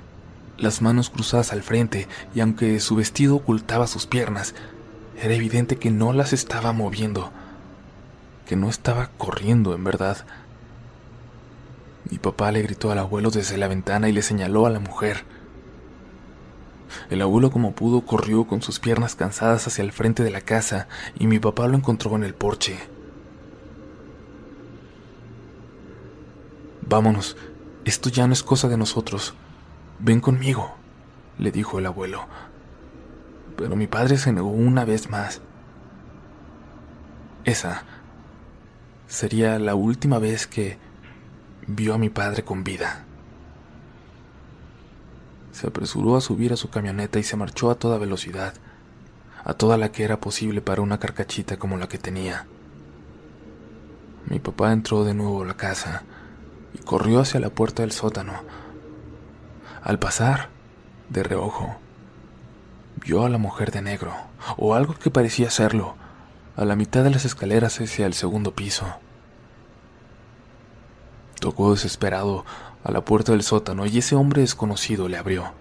[0.60, 4.54] las manos cruzadas al frente y aunque su vestido ocultaba sus piernas,
[5.20, 7.32] era evidente que no las estaba moviendo,
[8.46, 10.18] que no estaba corriendo en verdad.
[12.12, 15.26] Mi papá le gritó al abuelo desde la ventana y le señaló a la mujer.
[17.10, 20.88] El abuelo como pudo corrió con sus piernas cansadas hacia el frente de la casa
[21.18, 22.78] y mi papá lo encontró en el porche.
[26.82, 27.38] Vámonos,
[27.86, 29.36] esto ya no es cosa de nosotros.
[30.00, 30.76] Ven conmigo,
[31.38, 32.28] le dijo el abuelo.
[33.58, 35.42] Pero mi padre se negó una vez más.
[37.46, 37.84] Esa
[39.08, 40.78] sería la última vez que
[41.68, 43.06] vio a mi padre con vida.
[45.60, 48.54] Se apresuró a subir a su camioneta y se marchó a toda velocidad,
[49.44, 52.48] a toda la que era posible para una carcachita como la que tenía.
[54.30, 56.04] Mi papá entró de nuevo a la casa
[56.74, 58.42] y corrió hacia la puerta del sótano.
[59.84, 60.48] Al pasar,
[61.10, 61.76] de reojo,
[62.96, 64.14] vio a la mujer de negro,
[64.56, 65.96] o algo que parecía serlo,
[66.56, 68.86] a la mitad de las escaleras hacia el segundo piso.
[71.42, 72.46] Tocó desesperado
[72.84, 75.52] a la puerta del sótano y ese hombre desconocido le abrió.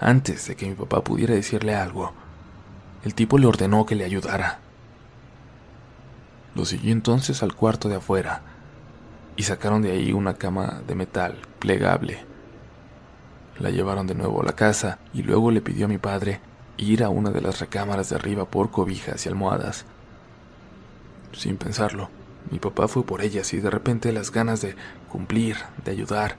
[0.00, 2.12] Antes de que mi papá pudiera decirle algo,
[3.04, 4.60] el tipo le ordenó que le ayudara.
[6.54, 8.42] Lo siguió entonces al cuarto de afuera
[9.36, 12.24] y sacaron de ahí una cama de metal plegable.
[13.58, 16.40] La llevaron de nuevo a la casa y luego le pidió a mi padre
[16.76, 19.84] ir a una de las recámaras de arriba por cobijas y almohadas.
[21.32, 22.08] Sin pensarlo,
[22.50, 24.74] mi papá fue por ellas y de repente las ganas de
[25.08, 26.36] cumplir, de ayudar,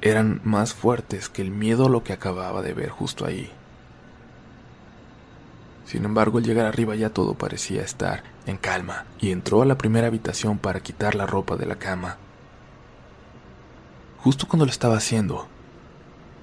[0.00, 3.50] eran más fuertes que el miedo a lo que acababa de ver justo ahí.
[5.86, 9.78] Sin embargo, al llegar arriba ya todo parecía estar en calma y entró a la
[9.78, 12.16] primera habitación para quitar la ropa de la cama.
[14.18, 15.46] Justo cuando lo estaba haciendo,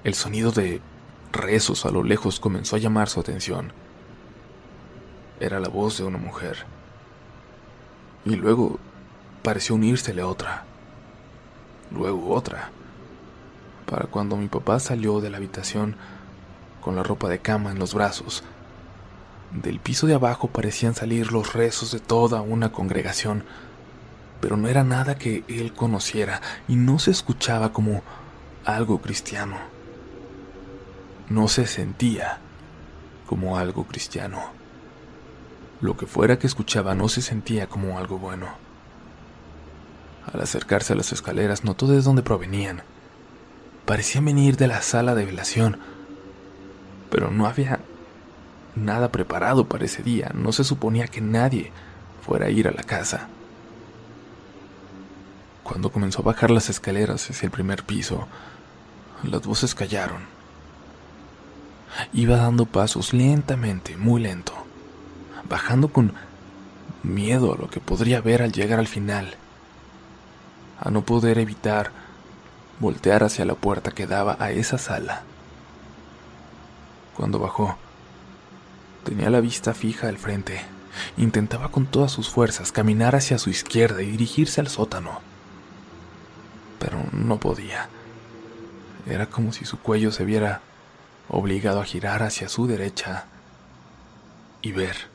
[0.02, 0.80] el sonido de
[1.30, 3.72] rezos a lo lejos comenzó a llamar su atención.
[5.40, 6.64] Era la voz de una mujer
[8.24, 8.78] y luego
[9.42, 10.64] pareció unírsele otra,
[11.94, 12.70] luego otra,
[13.86, 15.96] para cuando mi papá salió de la habitación
[16.80, 18.44] con la ropa de cama en los brazos.
[19.52, 23.44] Del piso de abajo parecían salir los rezos de toda una congregación,
[24.40, 28.02] pero no era nada que él conociera y no se escuchaba como
[28.64, 29.56] algo cristiano.
[31.28, 32.38] No se sentía
[33.26, 34.42] como algo cristiano.
[35.80, 38.63] Lo que fuera que escuchaba no se sentía como algo bueno.
[40.32, 42.82] Al acercarse a las escaleras notó de dónde provenían.
[43.84, 45.78] Parecían venir de la sala de velación,
[47.10, 47.80] pero no había
[48.74, 50.30] nada preparado para ese día.
[50.34, 51.70] No se suponía que nadie
[52.26, 53.28] fuera a ir a la casa.
[55.62, 58.26] Cuando comenzó a bajar las escaleras hacia el primer piso,
[59.22, 60.22] las voces callaron.
[62.12, 64.64] Iba dando pasos lentamente, muy lento
[65.48, 66.12] bajando con
[67.02, 69.34] miedo a lo que podría ver al llegar al final,
[70.80, 71.90] a no poder evitar
[72.80, 75.22] voltear hacia la puerta que daba a esa sala.
[77.16, 77.76] Cuando bajó,
[79.04, 80.60] tenía la vista fija al frente.
[81.16, 85.20] Intentaba con todas sus fuerzas caminar hacia su izquierda y dirigirse al sótano.
[86.78, 87.88] Pero no podía.
[89.06, 90.60] Era como si su cuello se viera
[91.28, 93.26] obligado a girar hacia su derecha
[94.62, 95.14] y ver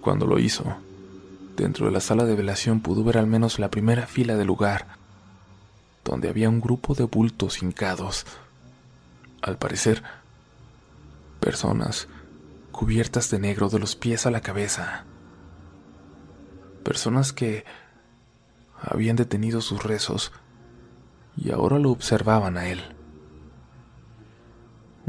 [0.00, 0.64] cuando lo hizo,
[1.58, 4.86] dentro de la sala de velación pudo ver al menos la primera fila del lugar,
[6.04, 8.24] donde había un grupo de bultos hincados.
[9.42, 10.02] Al parecer,
[11.40, 12.08] personas
[12.72, 15.04] cubiertas de negro de los pies a la cabeza.
[16.84, 17.64] Personas que
[18.80, 20.32] habían detenido sus rezos
[21.36, 22.80] y ahora lo observaban a él.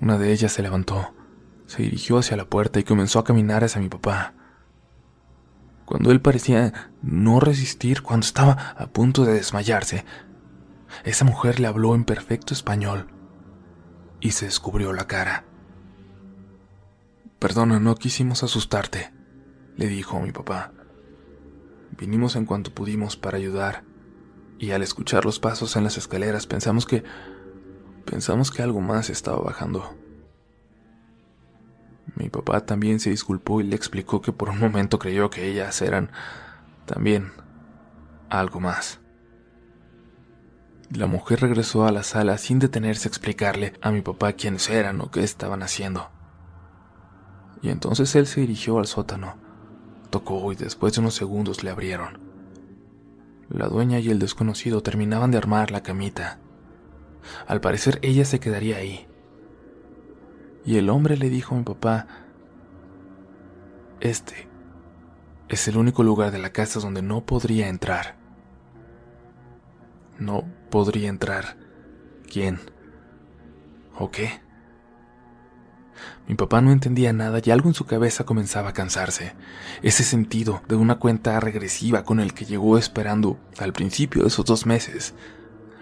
[0.02, 1.14] Una de ellas se levantó,
[1.68, 4.34] se dirigió hacia la puerta y comenzó a caminar hacia mi papá.
[5.90, 10.06] Cuando él parecía no resistir, cuando estaba a punto de desmayarse,
[11.04, 13.08] esa mujer le habló en perfecto español
[14.20, 15.46] y se descubrió la cara.
[17.40, 19.12] Perdona, no quisimos asustarte,
[19.78, 20.74] le dijo mi papá.
[21.98, 23.84] Vinimos en cuanto pudimos para ayudar,
[24.60, 27.04] y al escuchar los pasos en las escaleras pensamos que
[28.06, 29.98] pensamos que algo más estaba bajando.
[32.16, 35.82] Mi papá también se disculpó y le explicó que por un momento creyó que ellas
[35.82, 36.12] eran
[36.86, 37.32] también
[38.30, 39.00] algo más.
[40.92, 45.02] La mujer regresó a la sala sin detenerse a explicarle a mi papá quiénes eran
[45.02, 46.10] o qué estaban haciendo.
[47.62, 49.38] Y entonces él se dirigió al sótano,
[50.10, 52.20] tocó y después de unos segundos le abrieron.
[53.50, 56.40] La dueña y el desconocido terminaban de armar la camita.
[57.48, 59.09] Al parecer ella se quedaría ahí.
[60.66, 62.08] Y el hombre le dijo a mi papá,
[64.00, 64.48] este
[65.50, 68.16] es el único lugar de la casa donde no podría entrar.
[70.20, 71.58] No podría entrar.
[72.32, 72.60] ¿Quién?
[73.98, 74.42] ¿O qué?
[76.28, 79.34] Mi papá no entendía nada y algo en su cabeza comenzaba a cansarse.
[79.82, 84.46] Ese sentido de una cuenta regresiva con el que llegó esperando al principio de esos
[84.46, 85.16] dos meses,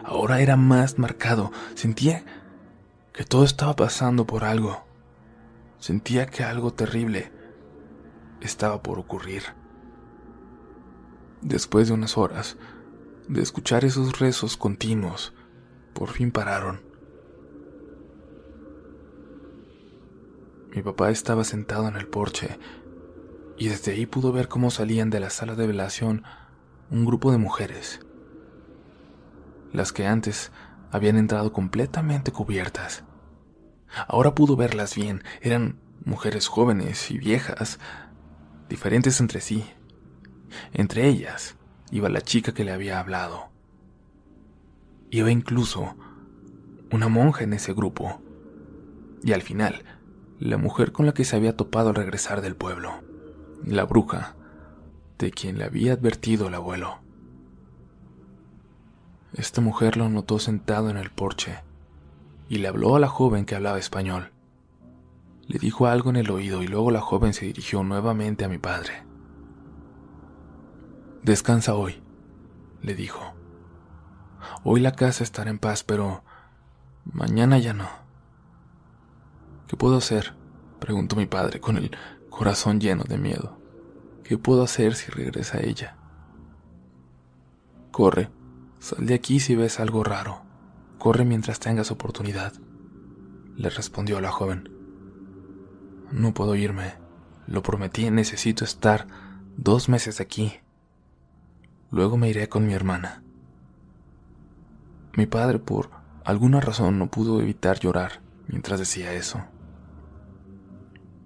[0.04, 1.52] ahora era más marcado.
[1.76, 2.24] Sentía
[3.18, 4.86] que todo estaba pasando por algo.
[5.80, 7.32] Sentía que algo terrible
[8.42, 9.42] estaba por ocurrir.
[11.42, 12.58] Después de unas horas
[13.28, 15.34] de escuchar esos rezos continuos,
[15.96, 16.82] por fin pararon.
[20.76, 22.60] Mi papá estaba sentado en el porche
[23.58, 26.24] y desde ahí pudo ver cómo salían de la sala de velación
[26.92, 28.00] un grupo de mujeres,
[29.74, 30.52] las que antes
[30.92, 33.07] habían entrado completamente cubiertas.
[34.08, 37.80] Ahora pudo verlas bien, eran mujeres jóvenes y viejas,
[38.70, 39.66] diferentes entre sí.
[40.74, 41.56] Entre ellas
[41.92, 43.50] iba la chica que le había hablado.
[45.10, 45.96] Iba incluso
[46.92, 48.22] una monja en ese grupo.
[49.24, 49.84] Y al final,
[50.40, 53.02] la mujer con la que se había topado al regresar del pueblo,
[53.66, 54.36] la bruja,
[55.18, 57.00] de quien le había advertido el abuelo.
[59.34, 61.67] Esta mujer lo notó sentado en el porche
[62.50, 64.32] y le habló a la joven que hablaba español.
[65.48, 68.58] Le dijo algo en el oído y luego la joven se dirigió nuevamente a mi
[68.58, 69.04] padre.
[71.24, 72.02] Descansa hoy,
[72.82, 73.34] le dijo.
[74.64, 76.24] Hoy la casa estará en paz, pero
[77.06, 77.88] mañana ya no.
[79.68, 80.36] ¿Qué puedo hacer?
[80.80, 81.92] preguntó mi padre con el
[82.30, 83.58] corazón lleno de miedo.
[84.24, 85.98] ¿Qué puedo hacer si regresa ella?
[87.92, 88.30] Corre,
[88.80, 90.47] sal de aquí si ves algo raro.
[90.98, 92.54] Corre mientras tengas oportunidad,
[93.56, 94.70] le respondió la joven.
[96.12, 96.94] No puedo irme,
[97.46, 99.08] lo prometí, necesito estar
[99.58, 100.54] dos meses aquí.
[101.92, 103.24] Luego me iré con mi hermana.
[105.14, 105.90] Mi padre, por
[106.26, 109.44] alguna razón, no pudo evitar llorar mientras decía eso.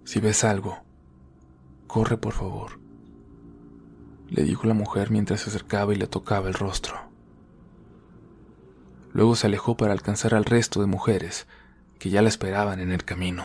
[0.03, 0.79] Si ves algo,
[1.87, 2.79] corre por favor,
[4.29, 7.10] le dijo la mujer mientras se acercaba y le tocaba el rostro.
[9.13, 11.47] Luego se alejó para alcanzar al resto de mujeres
[11.99, 13.43] que ya la esperaban en el camino.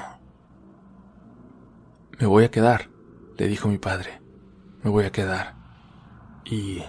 [2.18, 2.88] Me voy a quedar,
[3.36, 4.22] le dijo mi padre.
[4.82, 5.54] Me voy a quedar.
[6.44, 6.82] Y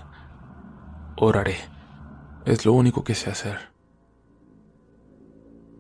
[1.18, 1.58] oraré.
[2.46, 3.74] Es lo único que sé hacer.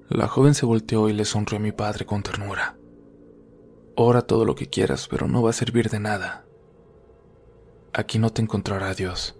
[0.09, 2.75] La joven se volteó y le sonrió a mi padre con ternura.
[3.95, 6.45] Ora todo lo que quieras, pero no va a servir de nada.
[7.93, 9.36] Aquí no te encontrará Dios.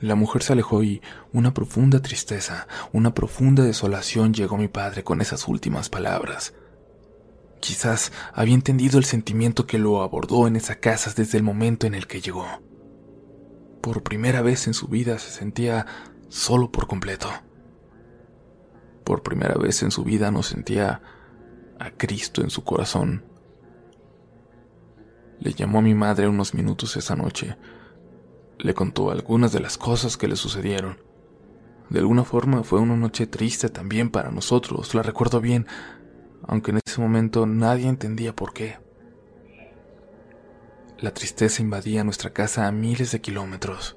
[0.00, 5.04] La mujer se alejó y una profunda tristeza, una profunda desolación llegó a mi padre
[5.04, 6.54] con esas últimas palabras.
[7.60, 11.94] Quizás había entendido el sentimiento que lo abordó en esa casa desde el momento en
[11.94, 12.46] el que llegó.
[13.82, 15.86] Por primera vez en su vida se sentía
[16.28, 17.28] solo por completo.
[19.04, 21.02] Por primera vez en su vida no sentía
[21.78, 23.24] a Cristo en su corazón.
[25.40, 27.56] Le llamó a mi madre unos minutos esa noche.
[28.62, 30.98] Le contó algunas de las cosas que le sucedieron.
[31.88, 35.66] De alguna forma fue una noche triste también para nosotros, la recuerdo bien,
[36.46, 38.78] aunque en ese momento nadie entendía por qué.
[40.98, 43.96] La tristeza invadía nuestra casa a miles de kilómetros.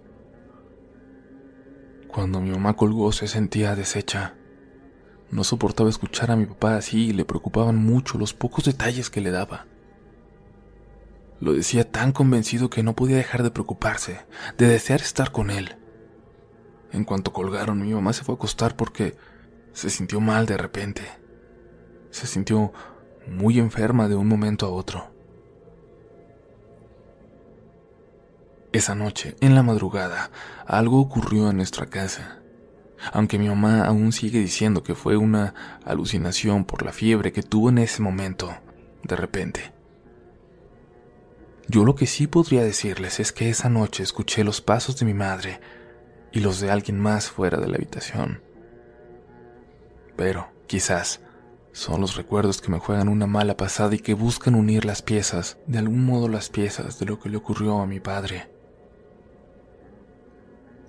[2.08, 4.36] Cuando mi mamá colgó se sentía deshecha.
[5.30, 9.20] No soportaba escuchar a mi papá así y le preocupaban mucho los pocos detalles que
[9.20, 9.68] le daba.
[11.44, 14.22] Lo decía tan convencido que no podía dejar de preocuparse,
[14.58, 15.76] de desear estar con él.
[16.94, 19.18] En cuanto colgaron, mi mamá se fue a acostar porque
[19.74, 21.02] se sintió mal de repente.
[22.12, 22.72] Se sintió
[23.28, 25.12] muy enferma de un momento a otro.
[28.72, 30.32] Esa noche, en la madrugada,
[30.66, 32.40] algo ocurrió en nuestra casa.
[33.12, 37.68] Aunque mi mamá aún sigue diciendo que fue una alucinación por la fiebre que tuvo
[37.68, 38.56] en ese momento,
[39.04, 39.73] de repente.
[41.68, 45.14] Yo lo que sí podría decirles es que esa noche escuché los pasos de mi
[45.14, 45.60] madre
[46.32, 48.42] y los de alguien más fuera de la habitación.
[50.16, 51.22] Pero, quizás,
[51.72, 55.58] son los recuerdos que me juegan una mala pasada y que buscan unir las piezas,
[55.66, 58.52] de algún modo las piezas de lo que le ocurrió a mi padre.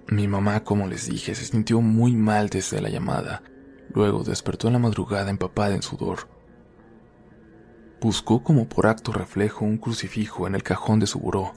[0.09, 3.43] Mi mamá, como les dije, se sintió muy mal desde la llamada.
[3.95, 6.29] Luego despertó en la madrugada empapada en sudor.
[8.05, 11.55] Buscó como por acto reflejo un crucifijo en el cajón de su buró,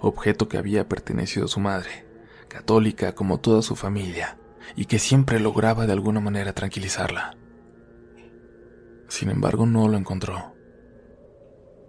[0.00, 2.04] objeto que había pertenecido a su madre
[2.46, 4.38] católica como toda su familia,
[4.76, 7.38] y que siempre lograba de alguna manera tranquilizarla.
[9.08, 10.54] Sin embargo, no lo encontró.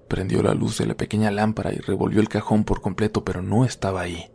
[0.07, 3.65] Prendió la luz de la pequeña lámpara y revolvió el cajón por completo, pero no
[3.65, 4.31] estaba ahí.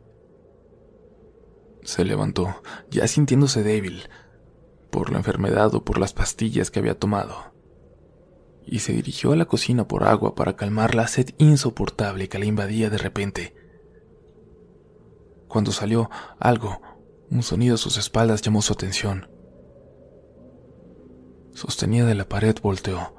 [1.85, 2.61] Se levantó,
[2.91, 4.11] ya sintiéndose débil,
[4.91, 7.54] por la enfermedad o por las pastillas que había tomado,
[8.67, 12.47] y se dirigió a la cocina por agua para calmar la sed insoportable que le
[12.47, 13.55] invadía de repente.
[15.49, 16.81] Cuando salió algo,
[17.31, 19.29] un sonido a sus espaldas llamó su atención.
[21.53, 23.15] Sostenida de la pared volteó.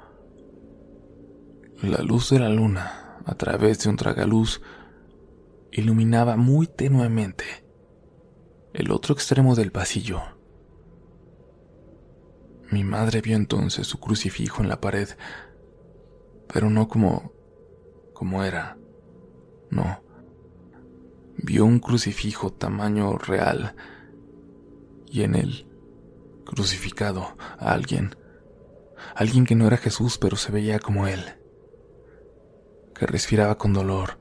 [1.82, 4.60] La luz de la luna, a través de un tragaluz,
[5.72, 7.44] iluminaba muy tenuemente
[8.72, 10.35] el otro extremo del pasillo.
[12.70, 15.08] Mi madre vio entonces su crucifijo en la pared,
[16.52, 17.32] pero no como
[18.12, 18.78] como era.
[19.70, 20.06] No
[21.38, 23.74] vio un crucifijo tamaño real
[25.06, 25.66] y en él,
[26.44, 28.16] crucificado, a alguien,
[29.14, 31.20] alguien que no era Jesús pero se veía como él,
[32.94, 34.18] que respiraba con dolor,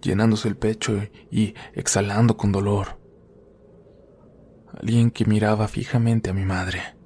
[0.00, 1.00] llenándose el pecho
[1.30, 2.98] y exhalando con dolor,
[4.72, 6.96] alguien que miraba fijamente a mi madre.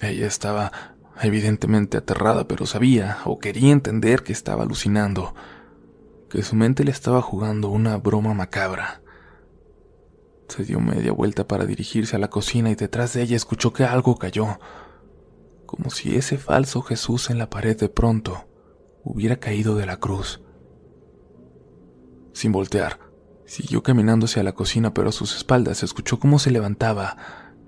[0.00, 0.72] Ella estaba
[1.20, 5.34] evidentemente aterrada, pero sabía o quería entender que estaba alucinando
[6.30, 9.02] que su mente le estaba jugando una broma macabra.
[10.48, 13.84] Se dio media vuelta para dirigirse a la cocina y detrás de ella escuchó que
[13.84, 14.58] algo cayó,
[15.66, 18.46] como si ese falso Jesús en la pared de pronto
[19.04, 20.40] hubiera caído de la cruz.
[22.32, 22.98] Sin voltear,
[23.44, 27.16] siguió caminando hacia la cocina, pero a sus espaldas escuchó cómo se levantaba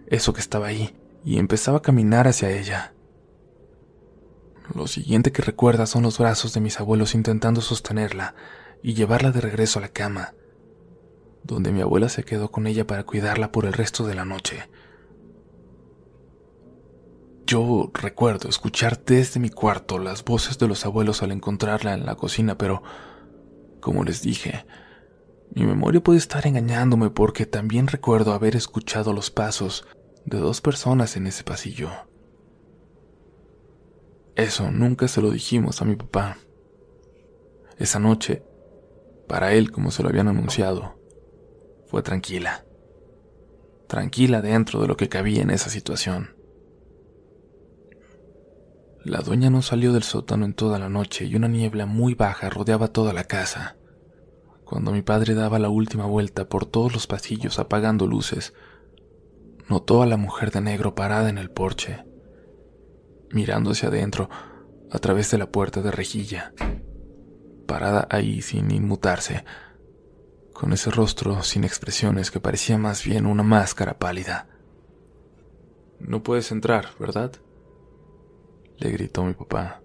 [0.06, 2.94] eso que estaba ahí y empezaba a caminar hacia ella.
[4.74, 8.34] Lo siguiente que recuerda son los brazos de mis abuelos intentando sostenerla
[8.82, 10.34] y llevarla de regreso a la cama,
[11.44, 14.68] donde mi abuela se quedó con ella para cuidarla por el resto de la noche.
[17.46, 22.14] Yo recuerdo escuchar desde mi cuarto las voces de los abuelos al encontrarla en la
[22.14, 22.82] cocina, pero,
[23.80, 24.64] como les dije,
[25.54, 29.84] mi memoria puede estar engañándome porque también recuerdo haber escuchado los pasos
[30.24, 31.90] de dos personas en ese pasillo.
[34.34, 36.38] Eso nunca se lo dijimos a mi papá.
[37.78, 38.42] Esa noche,
[39.28, 40.98] para él, como se lo habían anunciado,
[41.86, 42.64] fue tranquila.
[43.88, 46.36] Tranquila dentro de lo que cabía en esa situación.
[49.04, 52.48] La dueña no salió del sótano en toda la noche y una niebla muy baja
[52.48, 53.76] rodeaba toda la casa.
[54.64, 58.54] Cuando mi padre daba la última vuelta por todos los pasillos apagando luces,
[59.68, 62.04] notó a la mujer de negro parada en el porche
[63.32, 64.28] mirando hacia adentro
[64.90, 66.52] a través de la puerta de rejilla,
[67.66, 69.44] parada ahí sin inmutarse,
[70.52, 74.48] con ese rostro sin expresiones que parecía más bien una máscara pálida.
[75.98, 77.32] No puedes entrar, ¿verdad?
[78.76, 79.80] le gritó mi papá.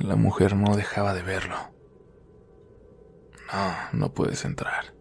[0.00, 1.56] La mujer no dejaba de verlo.
[3.52, 4.94] No, no puedes entrar,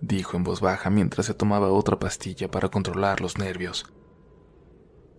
[0.00, 3.86] dijo en voz baja mientras se tomaba otra pastilla para controlar los nervios.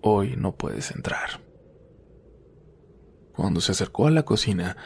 [0.01, 1.41] Hoy no puedes entrar.
[3.33, 4.77] Cuando se acercó a la cocina,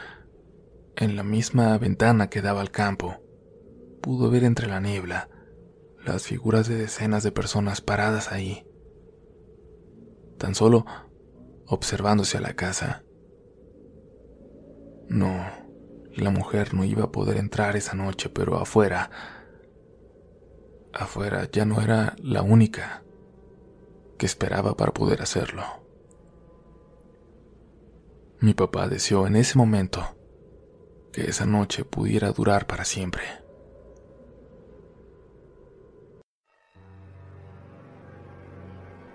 [0.96, 3.16] en la misma ventana que daba al campo,
[4.02, 5.28] pudo ver entre la niebla
[6.04, 8.66] las figuras de decenas de personas paradas ahí,
[10.38, 10.84] tan solo
[11.66, 13.04] observándose a la casa.
[15.08, 15.46] No,
[16.14, 19.10] la mujer no iba a poder entrar esa noche, pero afuera,
[20.92, 23.02] afuera ya no era la única
[24.18, 25.64] que esperaba para poder hacerlo.
[28.40, 30.16] Mi papá deseó en ese momento
[31.12, 33.22] que esa noche pudiera durar para siempre.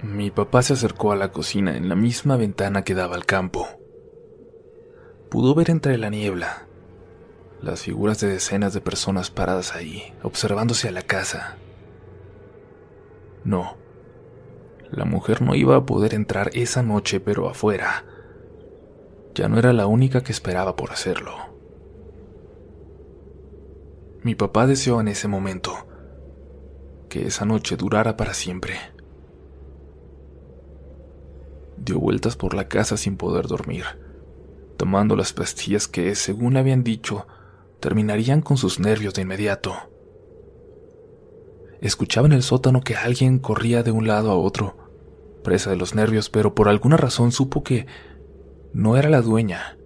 [0.03, 3.67] Mi papá se acercó a la cocina en la misma ventana que daba al campo.
[5.29, 6.67] Pudo ver entre la niebla
[7.61, 11.57] las figuras de decenas de personas paradas ahí, observándose a la casa
[13.47, 13.77] no,
[14.91, 18.03] la mujer no iba a poder entrar esa noche, pero afuera.
[19.35, 21.31] Ya no era la única que esperaba por hacerlo.
[24.21, 25.87] Mi papá deseó en ese momento
[27.07, 28.75] que esa noche durara para siempre.
[31.77, 33.85] Dio vueltas por la casa sin poder dormir,
[34.75, 37.27] tomando las pastillas que, según habían dicho,
[37.79, 39.73] terminarían con sus nervios de inmediato.
[41.81, 44.75] Escuchaba en el sótano que alguien corría de un lado a otro,
[45.43, 47.85] presa de los nervios, pero por alguna razón supo que
[48.73, 49.77] no era la dueña.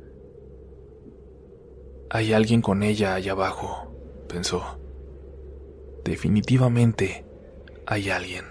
[2.10, 3.94] Hay alguien con ella allá abajo,
[4.28, 4.80] pensó.
[6.04, 7.26] Definitivamente
[7.86, 8.46] hay alguien.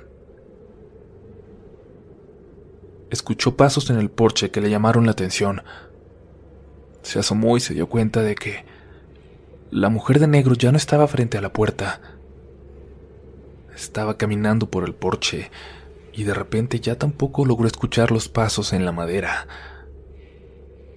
[3.11, 5.63] Escuchó pasos en el porche que le llamaron la atención.
[7.03, 8.65] Se asomó y se dio cuenta de que
[9.71, 12.01] la mujer de negro ya no estaba frente a la puerta.
[13.81, 15.51] Estaba caminando por el porche
[16.13, 19.47] y de repente ya tampoco logró escuchar los pasos en la madera.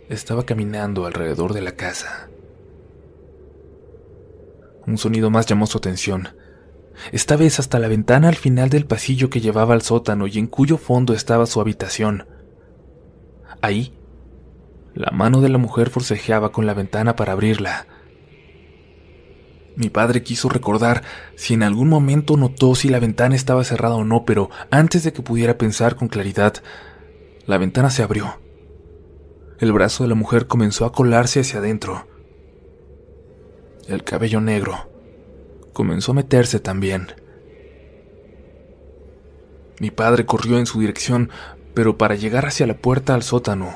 [0.10, 2.30] Estaba caminando alrededor de la casa.
[4.86, 6.30] Un sonido más llamó su atención
[7.12, 10.48] esta vez hasta la ventana al final del pasillo que llevaba al sótano y en
[10.48, 12.28] cuyo fondo estaba su habitación.
[13.62, 13.94] Ahí,
[14.94, 17.88] la mano de la mujer forcejeaba con la ventana para abrirla.
[19.76, 21.03] Mi padre quiso recordar
[21.36, 25.13] si en algún momento notó si la ventana estaba cerrada o no, pero antes de
[25.13, 26.55] que pudiera pensar con claridad,
[27.45, 28.39] la ventana se abrió.
[29.59, 32.07] El brazo de la mujer comenzó a colarse hacia adentro.
[33.88, 34.89] El cabello negro
[35.74, 37.07] comenzó a meterse también.
[39.80, 41.30] Mi padre corrió en su dirección,
[41.74, 43.76] pero para llegar hacia la puerta al sótano,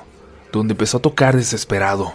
[0.51, 2.13] donde empezó a tocar desesperado.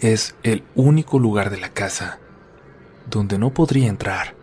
[0.00, 2.20] Es el único lugar de la casa
[3.10, 4.34] donde no podría entrar.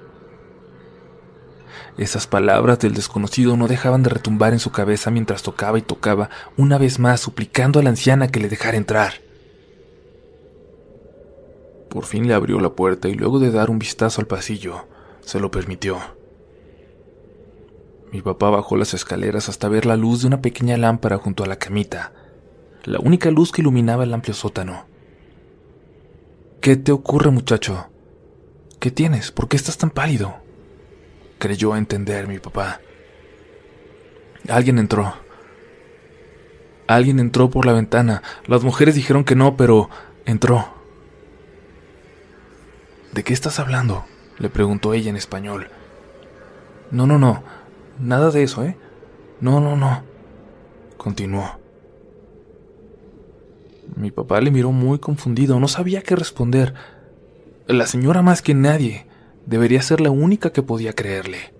[1.97, 6.29] Esas palabras del desconocido no dejaban de retumbar en su cabeza mientras tocaba y tocaba
[6.57, 9.13] una vez más suplicando a la anciana que le dejara entrar.
[11.89, 14.85] Por fin le abrió la puerta y luego de dar un vistazo al pasillo,
[15.21, 15.97] se lo permitió.
[18.11, 21.47] Mi papá bajó las escaleras hasta ver la luz de una pequeña lámpara junto a
[21.47, 22.13] la camita,
[22.83, 24.96] la única luz que iluminaba el amplio sótano.
[26.61, 27.87] ¿Qué te ocurre, muchacho?
[28.79, 29.31] ¿Qué tienes?
[29.31, 30.37] ¿Por qué estás tan pálido?
[31.39, 32.81] Creyó entender mi papá.
[34.49, 35.13] Alguien entró.
[36.87, 38.23] Alguien entró por la ventana.
[38.47, 39.89] Las mujeres dijeron que no, pero
[40.25, 40.73] entró.
[43.13, 44.05] ¿De qué estás hablando?
[44.39, 45.69] le preguntó ella en español.
[46.91, 47.43] No, no, no.
[47.99, 48.77] Nada de eso, ¿eh?
[49.41, 50.03] No, no, no.
[50.97, 51.59] Continuó.
[53.95, 56.73] Mi papá le miró muy confundido, no sabía qué responder.
[57.67, 59.07] La señora más que nadie
[59.45, 61.53] debería ser la única que podía creerle.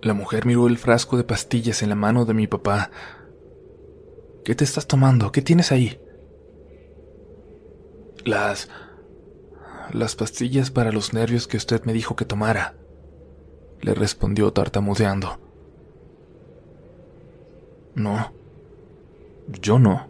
[0.00, 2.90] La mujer miró el frasco de pastillas en la mano de mi papá.
[4.44, 5.30] ¿Qué te estás tomando?
[5.30, 6.00] ¿Qué tienes ahí?
[8.24, 8.68] Las
[9.92, 12.74] las pastillas para los nervios que usted me dijo que tomara,
[13.80, 15.38] le respondió tartamudeando.
[17.94, 18.32] No,
[19.48, 20.08] yo no.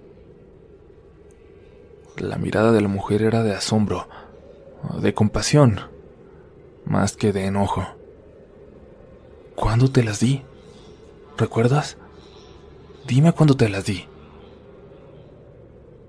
[2.16, 4.08] La mirada de la mujer era de asombro,
[5.00, 5.80] de compasión,
[6.84, 7.86] más que de enojo.
[9.54, 10.42] ¿Cuándo te las di?
[11.38, 11.96] ¿Recuerdas?
[13.06, 14.06] Dime cuándo te las di.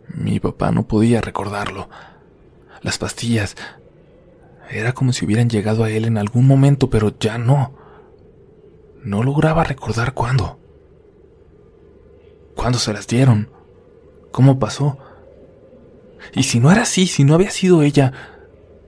[0.07, 1.87] Mi papá no podía recordarlo
[2.83, 3.55] las pastillas.
[4.69, 7.73] Era como si hubieran llegado a él en algún momento, pero ya no.
[9.03, 10.59] No lograba recordar cuándo.
[12.55, 13.49] ¿Cuándo se las dieron?
[14.31, 14.97] ¿Cómo pasó?
[16.33, 18.13] Y si no era así, si no había sido ella,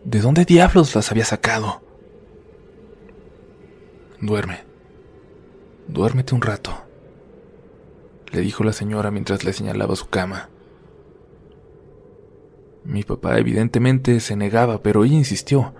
[0.03, 1.81] ¿de dónde diablos las había sacado?
[4.21, 4.63] Duerme.
[5.87, 6.85] Duérmete un rato,
[8.31, 10.49] le dijo la señora mientras le señalaba su cama.
[12.83, 15.73] Mi papá evidentemente se negaba, pero ella insistió.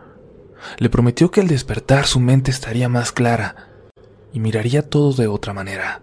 [0.78, 3.70] Le prometió que al despertar su mente estaría más clara
[4.32, 6.02] y miraría todo de otra manera.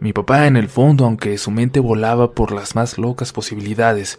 [0.00, 4.18] Mi papá, en el fondo, aunque su mente volaba por las más locas posibilidades,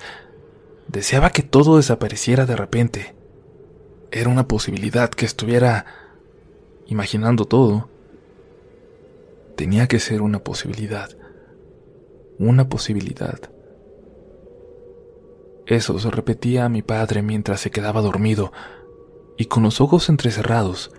[0.87, 3.15] deseaba que todo desapareciera de repente.
[4.11, 5.85] Era una posibilidad que estuviera
[6.87, 7.89] imaginando todo.
[9.55, 11.09] Tenía que ser una posibilidad.
[12.39, 13.39] Una posibilidad.
[15.67, 18.51] Eso se repetía a mi padre mientras se quedaba dormido,
[19.37, 20.91] y con los ojos entrecerrados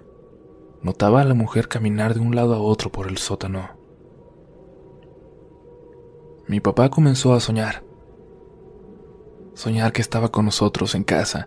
[0.80, 3.79] notaba a la mujer caminar de un lado a otro por el sótano.
[6.50, 7.84] Mi papá comenzó a soñar.
[9.54, 11.46] Soñar que estaba con nosotros en casa.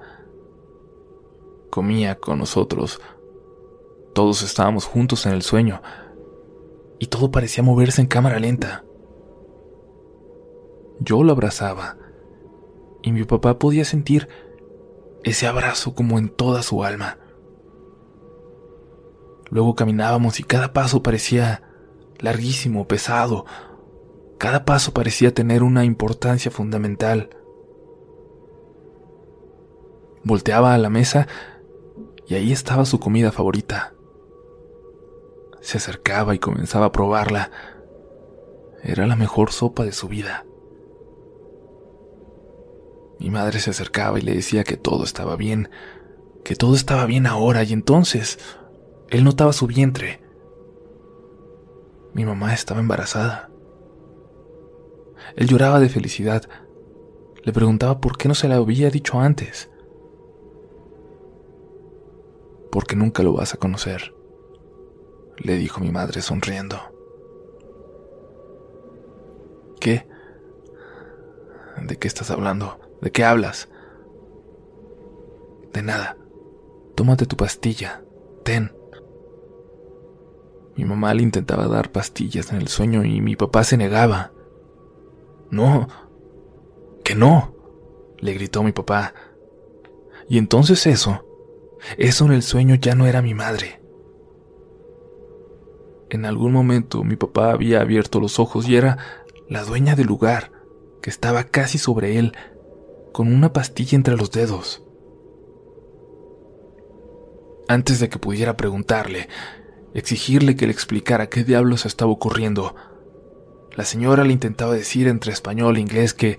[1.70, 3.02] Comía con nosotros.
[4.14, 5.82] Todos estábamos juntos en el sueño.
[7.00, 8.86] Y todo parecía moverse en cámara lenta.
[11.02, 11.98] Yo lo abrazaba.
[13.02, 14.30] Y mi papá podía sentir
[15.26, 17.18] ese abrazo como en toda su alma.
[19.50, 21.62] Luego caminábamos y cada paso parecía
[22.20, 23.46] larguísimo, pesado.
[24.44, 27.30] Cada paso parecía tener una importancia fundamental.
[30.26, 31.30] Volteaba a la mesa
[32.28, 33.94] y ahí estaba su comida favorita.
[35.62, 37.52] Se acercaba y comenzaba a probarla.
[38.84, 40.46] Era la mejor sopa de su vida.
[43.22, 45.70] Mi madre se acercaba y le decía que todo estaba bien,
[46.44, 48.40] que todo estaba bien ahora y entonces
[49.08, 50.22] él notaba su vientre.
[52.14, 53.53] Mi mamá estaba embarazada.
[55.36, 56.44] Él lloraba de felicidad.
[57.44, 59.70] Le preguntaba por qué no se la había dicho antes.
[62.72, 64.16] Porque nunca lo vas a conocer,
[65.38, 66.80] le dijo mi madre sonriendo.
[69.80, 70.08] ¿Qué?
[71.82, 72.80] ¿De qué estás hablando?
[73.02, 73.70] ¿De qué hablas?
[75.74, 76.18] De nada.
[76.96, 78.04] Tómate tu pastilla.
[78.44, 78.72] Ten.
[80.76, 84.32] Mi mamá le intentaba dar pastillas en el sueño y mi papá se negaba.
[85.54, 85.88] No,
[87.04, 87.54] que no,
[88.18, 89.14] le gritó mi papá.
[90.28, 91.28] Y entonces eso,
[92.00, 93.80] eso en el sueño ya no era mi madre.
[96.10, 98.98] En algún momento mi papá había abierto los ojos y era
[99.48, 100.52] la dueña del lugar,
[101.04, 102.36] que estaba casi sobre él,
[103.12, 104.84] con una pastilla entre los dedos.
[107.68, 109.30] Antes de que pudiera preguntarle,
[109.94, 112.74] exigirle que le explicara qué diablos estaba ocurriendo.
[113.76, 116.38] La señora le intentaba decir entre español e inglés que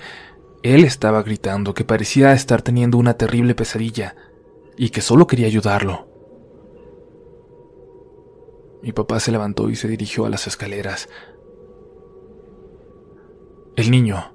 [0.63, 4.15] él estaba gritando, que parecía estar teniendo una terrible pesadilla
[4.77, 6.09] y que solo quería ayudarlo.
[8.83, 11.09] Mi papá se levantó y se dirigió a las escaleras.
[13.77, 14.33] El niño,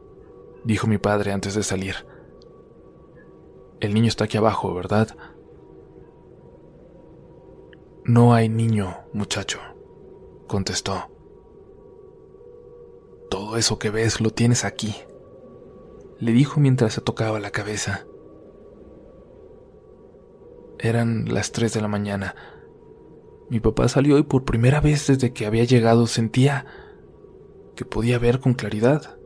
[0.64, 1.96] dijo mi padre antes de salir.
[3.80, 5.16] El niño está aquí abajo, ¿verdad?
[8.04, 9.60] No hay niño, muchacho,
[10.48, 11.19] contestó.
[13.30, 14.96] Todo eso que ves lo tienes aquí,
[16.20, 18.06] le dijo mientras se tocaba la cabeza.
[20.80, 22.36] Eran las tres de la mañana.
[23.50, 26.66] Mi papá salió y por primera vez desde que había llegado sentía
[27.76, 29.18] que podía ver con claridad.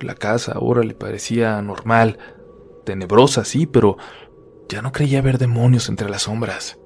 [0.00, 2.18] La casa ahora le parecía normal,
[2.84, 3.96] tenebrosa, sí, pero
[4.68, 6.78] ya no creía ver demonios entre las sombras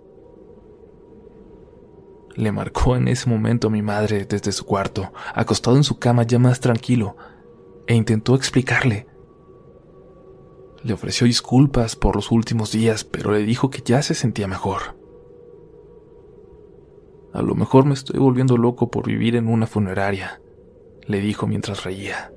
[2.41, 6.23] le marcó en ese momento a mi madre desde su cuarto, acostado en su cama
[6.23, 7.17] ya más tranquilo,
[7.87, 9.07] e intentó explicarle.
[10.83, 14.97] Le ofreció disculpas por los últimos días, pero le dijo que ya se sentía mejor.
[17.33, 20.41] A lo mejor me estoy volviendo loco por vivir en una funeraria,
[21.07, 22.33] le dijo mientras reía.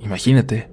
[0.00, 0.70] Imagínate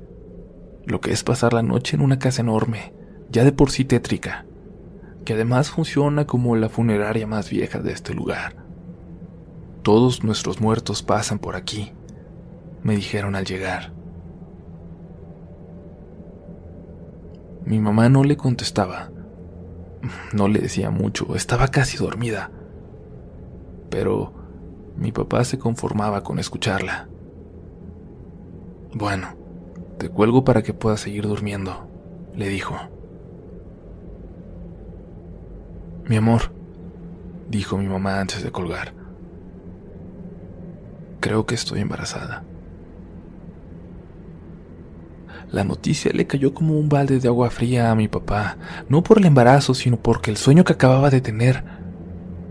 [0.85, 2.93] lo que es pasar la noche en una casa enorme,
[3.29, 4.46] ya de por sí tétrica,
[5.27, 8.55] que además funciona como la funeraria más vieja de este lugar.
[9.83, 11.91] Todos nuestros muertos pasan por aquí,
[12.81, 13.91] me dijeron al llegar.
[17.65, 19.11] Mi mamá no le contestaba.
[20.31, 22.49] No le decía mucho, estaba casi dormida.
[23.89, 24.31] Pero
[24.95, 27.09] mi papá se conformaba con escucharla.
[28.93, 29.35] Bueno,
[29.97, 31.89] te cuelgo para que puedas seguir durmiendo,
[32.33, 32.77] le dijo.
[36.07, 36.53] Mi amor,
[37.49, 38.93] dijo mi mamá antes de colgar.
[41.19, 42.43] Creo que estoy embarazada.
[45.51, 49.17] La noticia le cayó como un balde de agua fría a mi papá, no por
[49.17, 51.63] el embarazo, sino porque el sueño que acababa de tener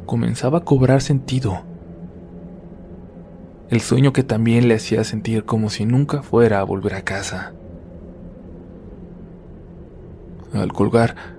[0.05, 1.63] comenzaba a cobrar sentido.
[3.71, 7.55] El sueño que también le hacía sentir como si nunca fuera a volver a casa.
[10.53, 11.36] Al colgar,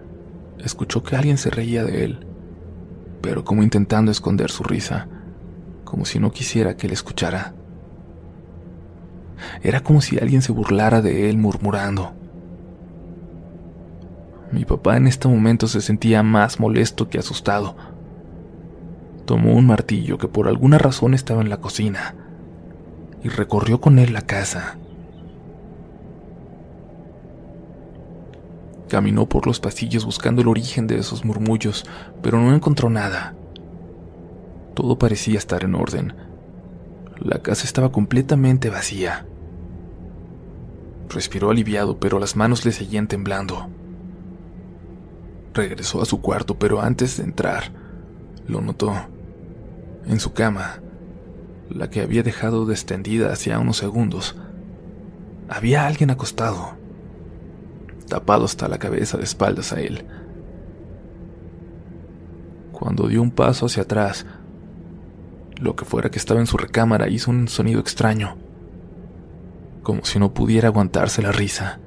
[0.67, 2.27] escuchó que alguien se reía de él,
[3.21, 5.07] pero como intentando esconder su risa,
[5.83, 7.53] como si no quisiera que él escuchara.
[9.63, 12.13] Era como si alguien se burlara de él murmurando.
[14.51, 17.75] Mi papá en este momento se sentía más molesto que asustado.
[19.25, 22.15] Tomó un martillo que por alguna razón estaba en la cocina
[23.23, 24.77] y recorrió con él la casa.
[28.89, 31.85] Caminó por los pasillos buscando el origen de esos murmullos,
[32.21, 33.35] pero no encontró nada.
[34.73, 36.13] Todo parecía estar en orden.
[37.19, 39.25] La casa estaba completamente vacía.
[41.09, 43.67] Respiró aliviado, pero las manos le seguían temblando.
[45.53, 47.71] Regresó a su cuarto, pero antes de entrar,
[48.47, 48.93] lo notó.
[50.05, 50.79] En su cama,
[51.69, 54.35] la que había dejado descendida hacía unos segundos,
[55.49, 56.76] había alguien acostado,
[58.07, 60.05] tapado hasta la cabeza de espaldas a él.
[62.71, 64.25] Cuando dio un paso hacia atrás,
[65.59, 68.37] lo que fuera que estaba en su recámara hizo un sonido extraño,
[69.83, 71.79] como si no pudiera aguantarse la risa.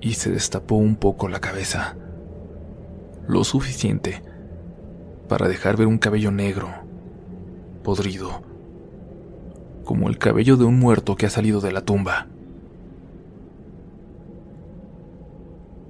[0.00, 1.96] Y se destapó un poco la cabeza,
[3.28, 4.22] lo suficiente
[5.28, 6.68] para dejar ver un cabello negro,
[7.82, 8.42] podrido,
[9.84, 12.28] como el cabello de un muerto que ha salido de la tumba.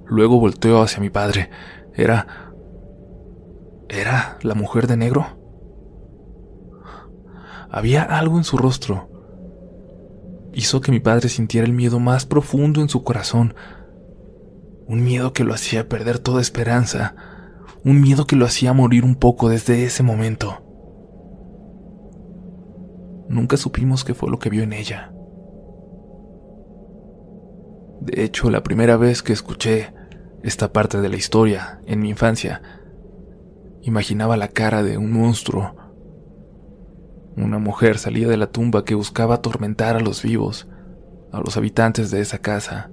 [0.09, 1.49] Luego volteó hacia mi padre.
[1.93, 2.53] Era...
[3.89, 5.25] ¿Era la mujer de negro?
[7.69, 9.09] Había algo en su rostro.
[10.53, 13.53] Hizo que mi padre sintiera el miedo más profundo en su corazón.
[14.87, 17.15] Un miedo que lo hacía perder toda esperanza
[17.87, 20.61] un miedo que lo hacía morir un poco desde ese momento.
[23.29, 25.13] Nunca supimos qué fue lo que vio en ella.
[28.01, 29.93] De hecho, la primera vez que escuché
[30.43, 32.61] esta parte de la historia en mi infancia,
[33.81, 35.75] imaginaba la cara de un monstruo.
[37.35, 40.67] Una mujer salía de la tumba que buscaba atormentar a los vivos,
[41.31, 42.91] a los habitantes de esa casa.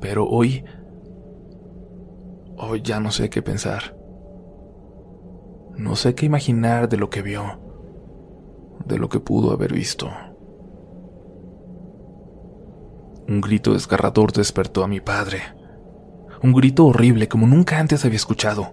[0.00, 0.64] Pero hoy
[2.64, 3.96] Hoy ya no sé qué pensar.
[5.76, 7.58] No sé qué imaginar de lo que vio,
[8.86, 10.08] de lo que pudo haber visto.
[13.26, 15.40] Un grito desgarrador despertó a mi padre.
[16.42, 18.72] Un grito horrible como nunca antes había escuchado.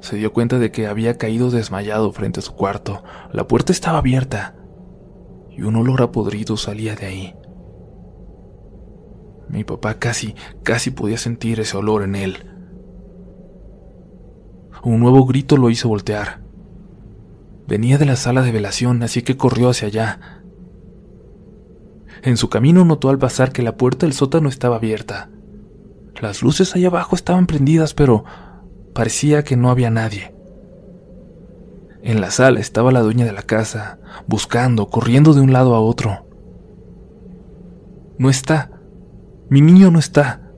[0.00, 3.02] Se dio cuenta de que había caído desmayado frente a su cuarto.
[3.32, 4.54] La puerta estaba abierta
[5.50, 7.34] y un olor a podrido salía de ahí.
[9.48, 12.36] Mi papá casi, casi podía sentir ese olor en él.
[14.84, 16.42] Un nuevo grito lo hizo voltear.
[17.66, 20.42] Venía de la sala de velación, así que corrió hacia allá.
[22.22, 25.30] En su camino notó al pasar que la puerta del sótano estaba abierta.
[26.20, 28.24] Las luces allá abajo estaban prendidas, pero
[28.94, 30.34] parecía que no había nadie.
[32.02, 35.80] En la sala estaba la dueña de la casa, buscando, corriendo de un lado a
[35.80, 36.26] otro.
[38.18, 38.70] No está,
[39.48, 40.50] mi niño no está,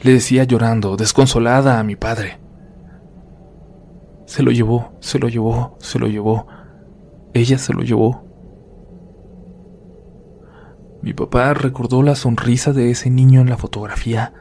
[0.00, 2.38] le decía llorando, desconsolada a mi padre.
[4.26, 6.46] Se lo llevó, se lo llevó, se lo llevó.
[7.34, 8.24] Ella se lo llevó.
[11.02, 14.32] Mi papá recordó la sonrisa de ese niño en la fotografía.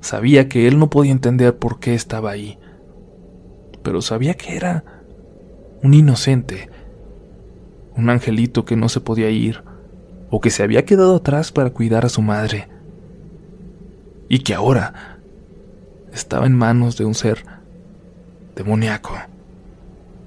[0.00, 2.58] Sabía que él no podía entender por qué estaba ahí,
[3.82, 4.84] pero sabía que era
[5.82, 6.70] un inocente,
[7.96, 9.62] un angelito que no se podía ir,
[10.30, 12.68] o que se había quedado atrás para cuidar a su madre,
[14.28, 15.18] y que ahora
[16.12, 17.44] estaba en manos de un ser
[18.54, 19.14] demoníaco,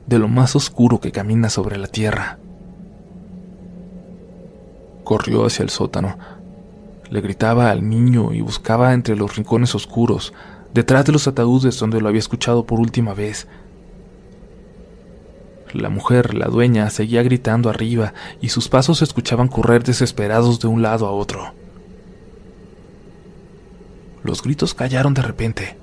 [0.08, 2.40] de lo más oscuro que camina sobre la tierra.
[5.04, 6.18] Corrió hacia el sótano,
[7.12, 10.34] le gritaba al niño y buscaba entre los rincones oscuros,
[10.74, 13.48] detrás de los ataúdes donde lo había escuchado por última vez,
[15.74, 20.68] la mujer, la dueña, seguía gritando arriba y sus pasos se escuchaban correr desesperados de
[20.68, 21.54] un lado a otro.
[24.24, 25.78] Los gritos callaron de repente.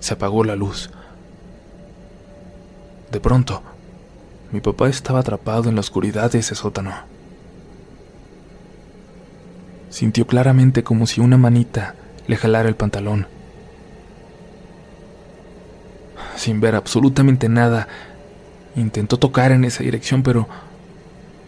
[0.00, 0.90] Se apagó la luz.
[3.10, 3.62] De pronto,
[4.52, 7.09] mi papá estaba atrapado en la oscuridad de ese sótano.
[9.90, 11.94] Sintió claramente como si una manita
[12.26, 13.26] le jalara el pantalón.
[16.36, 17.86] Sin ver absolutamente nada,
[18.76, 20.48] Intentó tocar en esa dirección, pero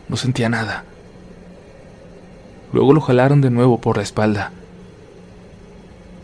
[0.09, 0.85] no sentía nada.
[2.73, 4.51] Luego lo jalaron de nuevo por la espalda.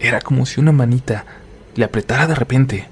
[0.00, 1.24] Era como si una manita
[1.76, 2.88] le apretara de repente.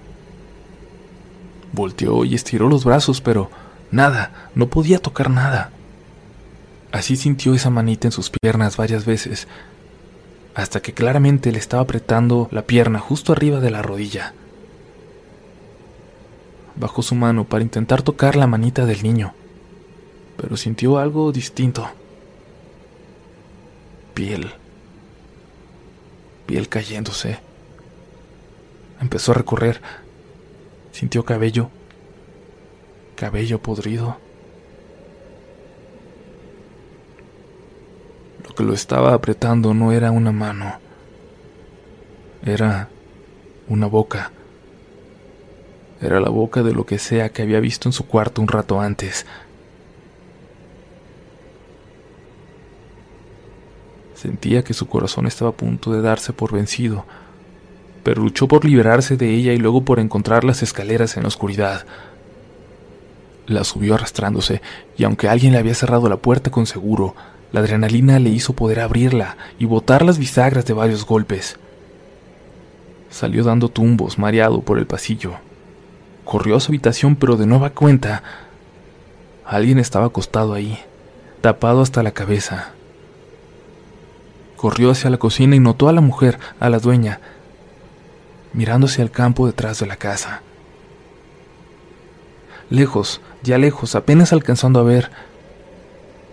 [1.73, 3.51] Volteó y estiró los brazos, pero
[3.91, 5.71] nada, no podía tocar nada.
[6.97, 9.49] Así sintió esa manita en sus piernas varias veces,
[10.55, 14.33] hasta que claramente le estaba apretando la pierna justo arriba de la rodilla
[16.77, 19.35] bajó su mano para intentar tocar la manita del niño,
[20.37, 21.89] pero sintió algo distinto.
[24.15, 24.53] Piel.
[26.47, 27.39] Piel cayéndose.
[29.01, 29.81] Empezó a recorrer.
[30.93, 31.71] Sintió cabello.
[33.15, 34.19] Cabello podrido.
[38.55, 40.79] Que lo estaba apretando no era una mano,
[42.45, 42.89] era
[43.69, 44.33] una boca.
[46.01, 48.81] Era la boca de lo que sea que había visto en su cuarto un rato
[48.81, 49.27] antes.
[54.15, 57.05] Sentía que su corazón estaba a punto de darse por vencido,
[58.03, 61.87] pero luchó por liberarse de ella y luego por encontrar las escaleras en la oscuridad.
[63.47, 64.63] La subió arrastrándose,
[64.97, 67.15] y aunque alguien le había cerrado la puerta con seguro,
[67.53, 71.59] la adrenalina le hizo poder abrirla y botar las bisagras de varios golpes.
[73.11, 75.35] Salió dando tumbos, mareado por el pasillo.
[76.25, 78.23] Corrió a su habitación, pero de nueva cuenta,
[79.45, 80.79] alguien estaba acostado ahí,
[81.41, 82.73] tapado hasta la cabeza.
[84.57, 87.21] Corrió hacia la cocina y notó a la mujer, a la dueña,
[88.53, 90.43] mirándose al campo detrás de la casa.
[92.69, 95.11] Lejos, ya lejos, apenas alcanzando a ver,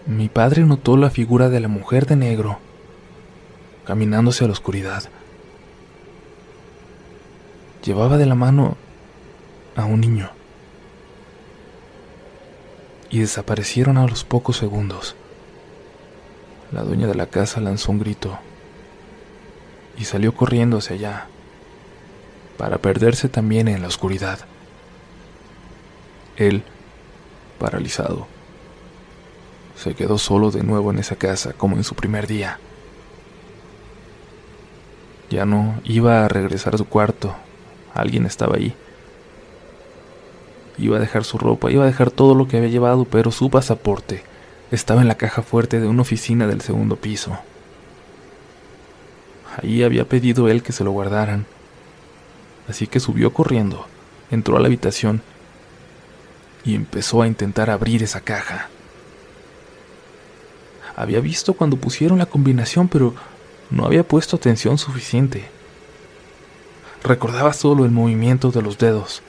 [0.05, 2.59] mi padre notó la figura de la mujer de negro,
[3.85, 5.03] caminándose a la oscuridad.
[7.83, 8.75] Llevaba de la mano
[9.75, 10.29] a un niño.
[13.09, 15.15] Y desaparecieron a los pocos segundos.
[16.71, 18.39] La dueña de la casa lanzó un grito
[19.97, 21.27] y salió corriendo hacia allá,
[22.57, 24.39] para perderse también en la oscuridad.
[26.35, 26.63] Él,
[27.59, 28.27] paralizado,
[29.83, 32.57] se quedó solo de nuevo en esa casa como en su primer día.
[35.29, 37.35] Ya no iba a regresar a su cuarto,
[37.93, 38.73] alguien estaba ahí.
[40.77, 43.49] Iba a dejar su ropa, iba a dejar todo lo que había llevado, pero su
[43.49, 44.23] pasaporte
[44.71, 47.37] estaba en la caja fuerte de una oficina del segundo piso.
[49.61, 51.45] Ahí había pedido él que se lo guardaran.
[52.69, 53.85] Así que subió corriendo,
[54.31, 55.21] entró a la habitación
[56.63, 58.69] y empezó a intentar abrir esa caja.
[60.95, 63.13] Había visto cuando pusieron la combinación, pero
[63.69, 65.45] no había puesto atención suficiente.
[67.03, 69.21] Recordaba solo el movimiento de los dedos.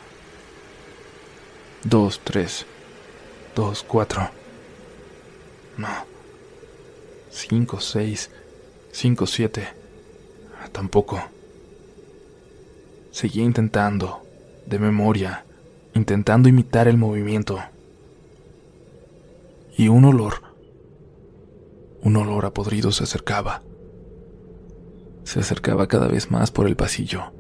[1.82, 2.66] Dos, tres,
[3.56, 4.30] dos, cuatro.
[5.76, 5.88] No.
[7.30, 8.30] Cinco, seis,
[8.92, 9.68] cinco, siete.
[10.72, 11.22] Tampoco.
[13.10, 14.22] Seguía intentando,
[14.66, 15.44] de memoria,
[15.94, 17.60] intentando imitar el movimiento.
[19.76, 20.42] Y un olor,
[22.04, 23.62] un olor a podrido se acercaba.
[25.24, 27.32] Se acercaba cada vez más por el pasillo.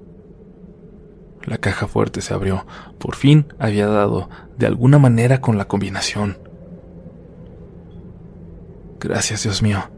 [1.44, 2.66] La caja fuerte se abrió.
[2.98, 6.38] Por fin había dado, de alguna manera, con la combinación.
[8.98, 9.90] Gracias, Dios mío,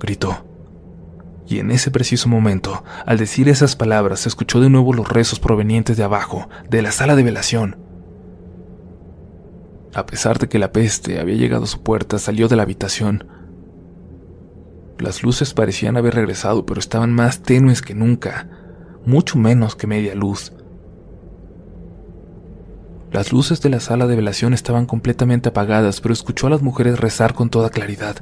[0.00, 0.46] gritó.
[1.46, 5.40] Y en ese preciso momento, al decir esas palabras, se escuchó de nuevo los rezos
[5.40, 7.76] provenientes de abajo, de la sala de velación.
[9.92, 13.39] A pesar de que la peste había llegado a su puerta, salió de la habitación.
[15.00, 18.48] Las luces parecían haber regresado, pero estaban más tenues que nunca,
[19.06, 20.52] mucho menos que media luz.
[23.10, 27.00] Las luces de la sala de velación estaban completamente apagadas, pero escuchó a las mujeres
[27.00, 28.16] rezar con toda claridad.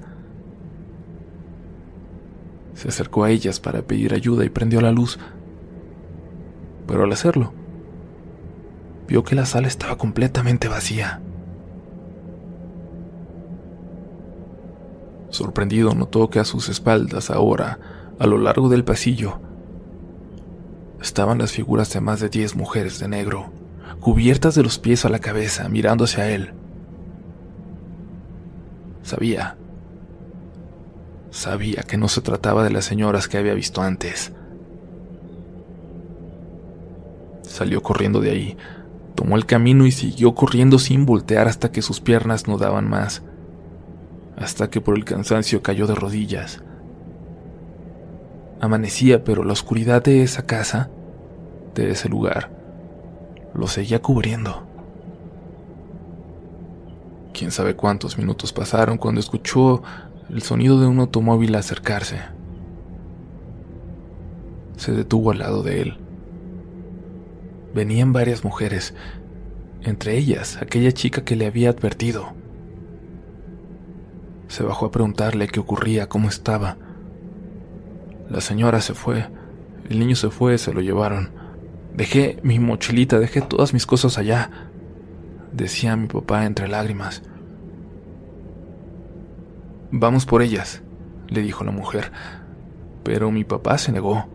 [2.74, 5.18] Se acercó a ellas para pedir ayuda y prendió la luz.
[6.86, 7.52] Pero al hacerlo,
[9.08, 11.20] vio que la sala estaba completamente vacía.
[15.30, 17.78] Sorprendido notó que a sus espaldas ahora,
[18.18, 19.40] a lo largo del pasillo,
[21.00, 23.50] estaban las figuras de más de diez mujeres de negro
[24.00, 26.52] cubiertas de los pies a la cabeza, mirando hacia él.
[29.02, 29.56] Sabía,
[31.30, 34.32] sabía que no se trataba de las señoras que había visto antes.
[37.42, 38.56] Salió corriendo de ahí,
[39.14, 43.22] tomó el camino y siguió corriendo sin voltear hasta que sus piernas no daban más,
[44.40, 46.62] hasta que por el cansancio cayó de rodillas.
[48.60, 50.90] Amanecía, pero la oscuridad de esa casa,
[51.74, 52.50] de ese lugar,
[53.54, 54.64] lo seguía cubriendo.
[57.32, 59.82] Quién sabe cuántos minutos pasaron cuando escuchó
[60.28, 62.20] el sonido de un automóvil acercarse.
[64.76, 65.98] Se detuvo al lado de él.
[67.74, 68.94] Venían varias mujeres,
[69.82, 72.37] entre ellas aquella chica que le había advertido.
[74.48, 76.76] Se bajó a preguntarle qué ocurría, cómo estaba.
[78.28, 79.26] La señora se fue,
[79.88, 81.30] el niño se fue, se lo llevaron.
[81.94, 84.50] Dejé mi mochilita, dejé todas mis cosas allá,
[85.52, 87.22] decía mi papá entre lágrimas.
[89.90, 90.82] Vamos por ellas,
[91.28, 92.12] le dijo la mujer,
[93.02, 94.26] pero mi papá se negó.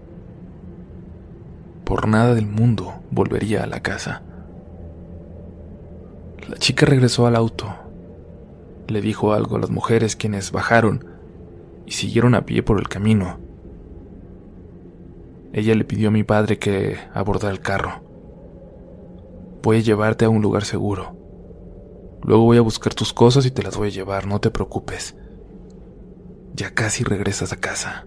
[1.86, 4.24] Por nada del mundo volvería a la casa.
[6.50, 7.83] La chica regresó al auto.
[8.88, 11.06] Le dijo algo a las mujeres quienes bajaron
[11.86, 13.40] y siguieron a pie por el camino.
[15.54, 18.02] Ella le pidió a mi padre que abordara el carro.
[19.62, 21.16] Voy a llevarte a un lugar seguro.
[22.24, 25.16] Luego voy a buscar tus cosas y te las voy a llevar, no te preocupes.
[26.56, 28.06] Ya casi regresas a casa.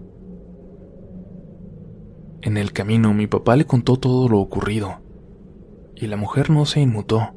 [2.41, 5.01] En el camino mi papá le contó todo lo ocurrido,
[5.95, 7.36] y la mujer no se inmutó.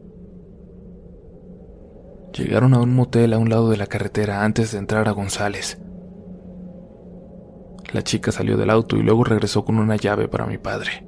[2.32, 5.80] Llegaron a un motel a un lado de la carretera antes de entrar a González.
[7.92, 11.06] La chica salió del auto y luego regresó con una llave para mi padre.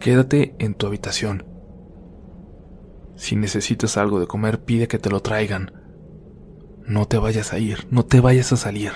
[0.00, 1.46] Quédate en tu habitación.
[3.14, 5.72] Si necesitas algo de comer, pide que te lo traigan.
[6.84, 8.90] No te vayas a ir, no te vayas a salir.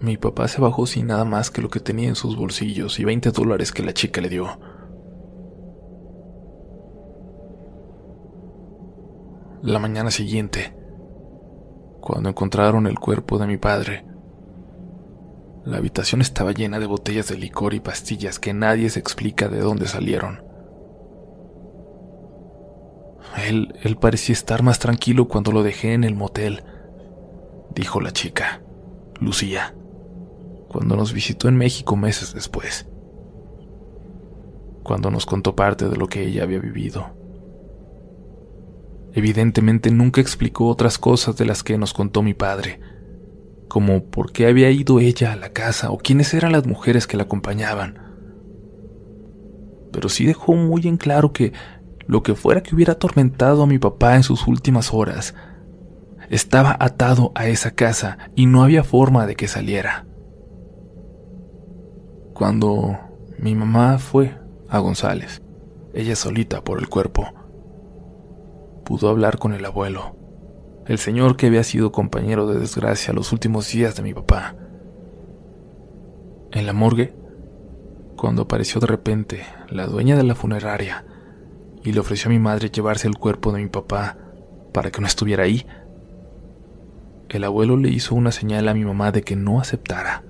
[0.00, 3.04] Mi papá se bajó sin nada más que lo que tenía en sus bolsillos y
[3.04, 4.58] 20 dólares que la chica le dio.
[9.62, 10.72] La mañana siguiente,
[12.00, 14.06] cuando encontraron el cuerpo de mi padre.
[15.64, 19.58] La habitación estaba llena de botellas de licor y pastillas que nadie se explica de
[19.58, 20.44] dónde salieron.
[23.48, 26.62] Él, él parecía estar más tranquilo cuando lo dejé en el motel,
[27.74, 28.62] dijo la chica,
[29.20, 29.74] Lucía,
[30.68, 32.88] cuando nos visitó en México meses después,
[34.84, 37.17] cuando nos contó parte de lo que ella había vivido.
[39.18, 42.78] Evidentemente nunca explicó otras cosas de las que nos contó mi padre,
[43.66, 47.16] como por qué había ido ella a la casa o quiénes eran las mujeres que
[47.16, 47.98] la acompañaban.
[49.92, 51.52] Pero sí dejó muy en claro que
[52.06, 55.34] lo que fuera que hubiera atormentado a mi papá en sus últimas horas,
[56.30, 60.06] estaba atado a esa casa y no había forma de que saliera.
[62.34, 62.96] Cuando
[63.36, 64.38] mi mamá fue
[64.68, 65.42] a González,
[65.92, 67.32] ella solita por el cuerpo,
[68.88, 70.16] pudo hablar con el abuelo,
[70.86, 74.56] el señor que había sido compañero de desgracia los últimos días de mi papá.
[76.52, 77.12] En la morgue,
[78.16, 81.04] cuando apareció de repente la dueña de la funeraria
[81.84, 84.16] y le ofreció a mi madre llevarse el cuerpo de mi papá
[84.72, 85.66] para que no estuviera ahí,
[87.28, 90.22] el abuelo le hizo una señal a mi mamá de que no aceptara.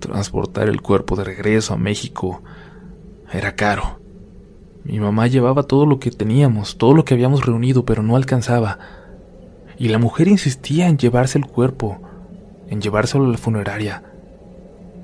[0.00, 2.42] Transportar el cuerpo de regreso a México
[3.32, 4.00] era caro
[4.86, 8.78] mi mamá llevaba todo lo que teníamos, todo lo que habíamos reunido, pero no alcanzaba.
[9.76, 11.98] Y la mujer insistía en llevarse el cuerpo,
[12.68, 14.04] en llevárselo a la funeraria,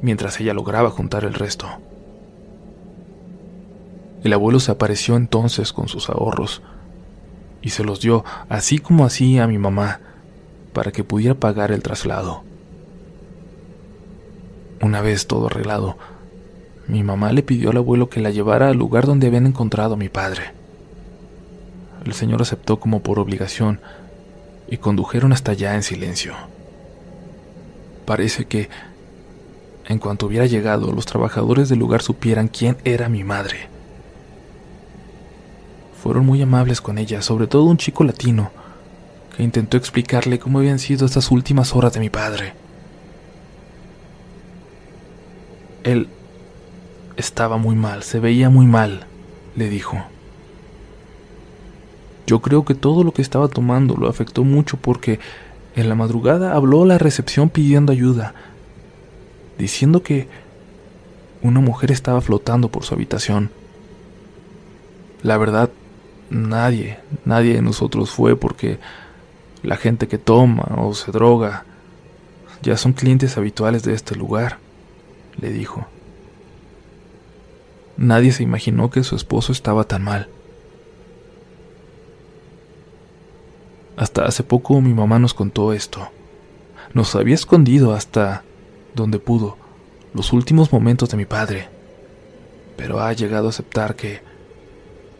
[0.01, 1.67] mientras ella lograba juntar el resto.
[4.23, 6.63] El abuelo se apareció entonces con sus ahorros
[7.61, 9.99] y se los dio, así como así, a mi mamá,
[10.73, 12.45] para que pudiera pagar el traslado.
[14.81, 15.97] Una vez todo arreglado,
[16.93, 19.97] mi mamá le pidió al abuelo que la llevara al lugar donde habían encontrado a
[19.97, 20.53] mi padre.
[22.05, 23.81] El señor aceptó como por obligación
[24.69, 26.35] y condujeron hasta allá en silencio.
[28.05, 28.69] Parece que,
[29.89, 33.69] en cuanto hubiera llegado, los trabajadores del lugar supieran quién era mi madre.
[36.03, 38.51] Fueron muy amables con ella, sobre todo un chico latino,
[39.35, 42.53] que intentó explicarle cómo habían sido estas últimas horas de mi padre.
[45.85, 46.09] Él
[47.17, 49.07] estaba muy mal, se veía muy mal,
[49.57, 50.05] le dijo.
[52.27, 55.21] Yo creo que todo lo que estaba tomando lo afectó mucho porque
[55.75, 58.35] en la madrugada habló a la recepción pidiendo ayuda,
[59.59, 60.29] diciendo que
[61.43, 63.51] una mujer estaba flotando por su habitación.
[65.23, 65.71] La verdad,
[66.31, 68.79] nadie, nadie de nosotros fue porque
[69.63, 71.65] la gente que toma o se droga
[72.63, 74.59] ya son clientes habituales de este lugar,
[75.41, 75.87] le dijo.
[77.97, 80.29] Nadie se imaginó que su esposo estaba tan mal.
[83.97, 86.09] Hasta hace poco mi mamá nos contó esto.
[86.95, 88.43] Nos había escondido hasta
[88.95, 89.57] donde pudo
[90.15, 91.69] los últimos momentos de mi padre,
[92.77, 94.21] pero ha llegado a aceptar que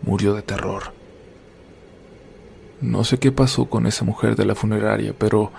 [0.03, 0.93] murió de terror.
[2.81, 5.53] No sé qué pasó con esa mujer de la funeraria, pero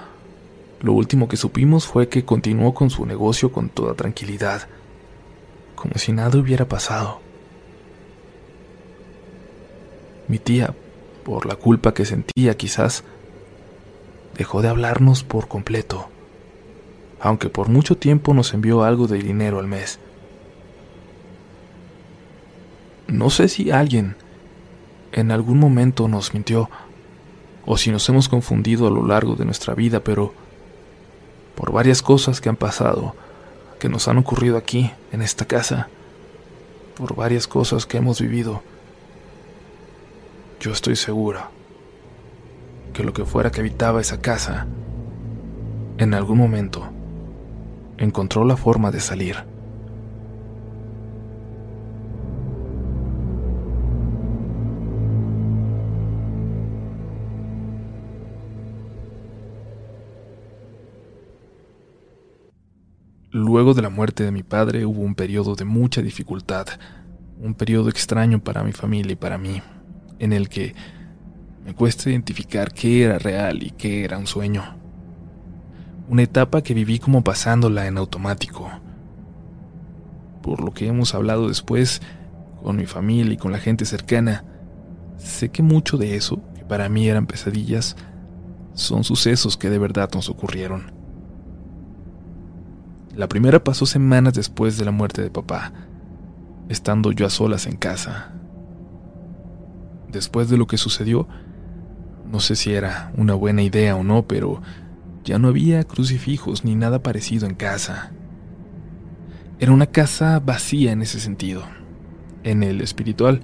[0.82, 4.68] lo último que supimos fue que continuó con su negocio con toda tranquilidad
[5.84, 7.20] como si nada hubiera pasado.
[10.30, 10.74] Mi tía,
[11.26, 13.04] por la culpa que sentía quizás,
[14.38, 16.08] dejó de hablarnos por completo,
[17.20, 20.00] aunque por mucho tiempo nos envió algo de dinero al mes.
[23.08, 24.16] No sé si alguien
[25.12, 26.70] en algún momento nos mintió
[27.66, 30.34] o si nos hemos confundido a lo largo de nuestra vida, pero
[31.56, 33.16] por varias cosas que han pasado,
[33.84, 35.90] que nos han ocurrido aquí, en esta casa,
[36.96, 38.64] por varias cosas que hemos vivido.
[40.62, 41.50] Yo estoy segura
[42.94, 44.68] que lo que fuera que habitaba esa casa,
[45.98, 46.88] en algún momento,
[47.98, 49.44] encontró la forma de salir.
[63.34, 66.68] Luego de la muerte de mi padre hubo un periodo de mucha dificultad,
[67.42, 69.60] un periodo extraño para mi familia y para mí,
[70.20, 70.76] en el que
[71.66, 74.78] me cuesta identificar qué era real y qué era un sueño.
[76.08, 78.70] Una etapa que viví como pasándola en automático.
[80.44, 82.04] Por lo que hemos hablado después,
[82.62, 84.44] con mi familia y con la gente cercana,
[85.18, 87.96] sé que mucho de eso, que para mí eran pesadillas,
[88.76, 91.03] son sucesos que de verdad nos ocurrieron.
[93.16, 95.72] La primera pasó semanas después de la muerte de papá,
[96.68, 98.34] estando yo a solas en casa.
[100.10, 101.28] Después de lo que sucedió,
[102.26, 104.64] no sé si era una buena idea o no, pero
[105.24, 108.12] ya no había crucifijos ni nada parecido en casa.
[109.60, 111.62] Era una casa vacía en ese sentido,
[112.44, 113.42] en el espiritual,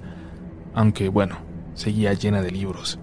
[0.74, 1.36] aunque bueno,
[1.74, 2.98] seguía llena de libros.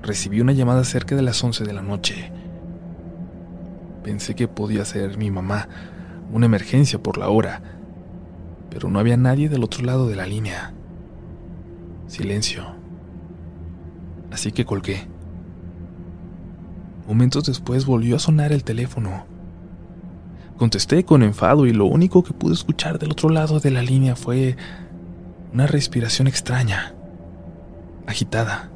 [0.00, 2.32] Recibí una llamada cerca de las 11 de la noche
[4.02, 5.68] Pensé que podía ser mi mamá,
[6.32, 7.62] una emergencia por la hora,
[8.70, 10.72] pero no había nadie del otro lado de la línea.
[12.06, 12.64] Silencio.
[14.30, 15.06] Así que colgué.
[17.06, 19.26] Momentos después volvió a sonar el teléfono.
[20.56, 24.14] Contesté con enfado y lo único que pude escuchar del otro lado de la línea
[24.14, 24.56] fue
[25.52, 26.94] una respiración extraña,
[28.06, 28.69] agitada.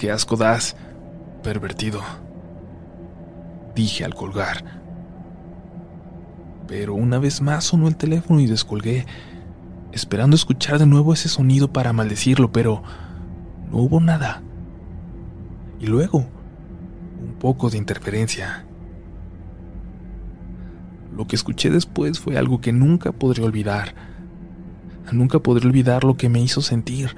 [0.00, 0.76] Qué asco das,
[1.42, 2.00] pervertido.
[3.74, 4.64] Dije al colgar.
[6.66, 9.04] Pero una vez más sonó el teléfono y descolgué,
[9.92, 12.82] esperando escuchar de nuevo ese sonido para maldecirlo, pero
[13.70, 14.40] no hubo nada.
[15.78, 16.24] Y luego,
[17.22, 18.64] un poco de interferencia.
[21.14, 23.94] Lo que escuché después fue algo que nunca podré olvidar.
[25.12, 27.14] Nunca podré olvidar lo que me hizo sentir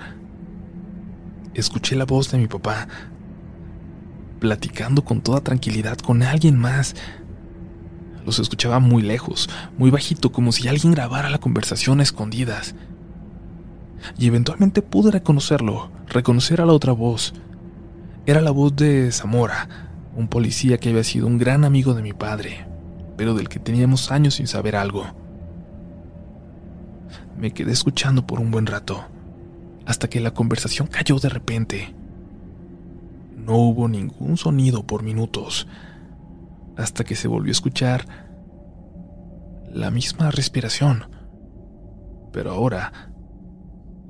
[1.55, 2.89] escuché la voz de mi papá,
[4.41, 6.95] platicando con toda tranquilidad con alguien más.
[8.25, 12.75] Los escuchaba muy lejos, muy bajito, como si alguien grabara la conversación a escondidas.
[14.19, 17.35] Y eventualmente pude reconocerlo, reconocer a la otra voz.
[18.27, 19.69] Era la voz de Zamora,
[20.17, 22.67] un policía que había sido un gran amigo de mi padre,
[23.17, 25.07] pero del que teníamos años sin saber algo.
[27.37, 29.12] Me quedé escuchando por un buen rato
[29.87, 31.95] hasta que la conversación cayó de repente.
[33.37, 35.67] No hubo ningún sonido por minutos,
[36.77, 38.07] hasta que se volvió a escuchar
[39.73, 41.07] la misma respiración,
[42.33, 43.11] pero ahora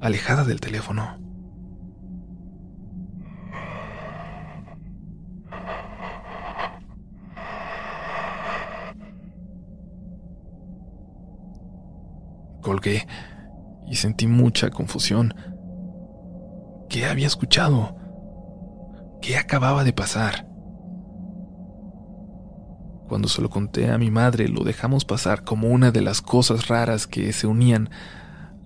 [0.00, 1.18] alejada del teléfono.
[12.60, 13.06] Colgué
[13.88, 15.34] y sentí mucha confusión
[16.92, 17.96] ¿Qué había escuchado?
[19.22, 20.46] ¿Qué acababa de pasar?
[23.08, 26.68] Cuando se lo conté a mi madre, lo dejamos pasar como una de las cosas
[26.68, 27.88] raras que se unían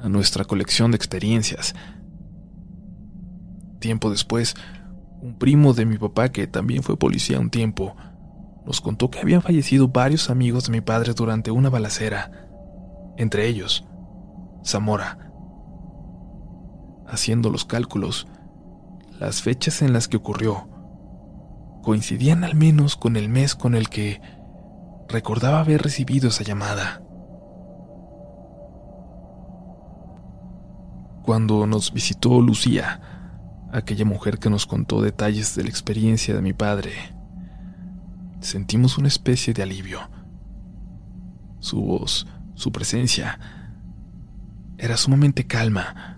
[0.00, 1.76] a nuestra colección de experiencias.
[3.78, 4.56] Tiempo después,
[5.22, 7.94] un primo de mi papá, que también fue policía un tiempo,
[8.66, 12.32] nos contó que habían fallecido varios amigos de mi padre durante una balacera,
[13.18, 13.86] entre ellos,
[14.64, 15.25] Zamora
[17.08, 18.26] haciendo los cálculos,
[19.18, 20.68] las fechas en las que ocurrió
[21.82, 24.20] coincidían al menos con el mes con el que
[25.08, 27.00] recordaba haber recibido esa llamada.
[31.22, 33.00] Cuando nos visitó Lucía,
[33.72, 36.92] aquella mujer que nos contó detalles de la experiencia de mi padre,
[38.40, 40.00] sentimos una especie de alivio.
[41.60, 43.38] Su voz, su presencia,
[44.78, 46.15] era sumamente calma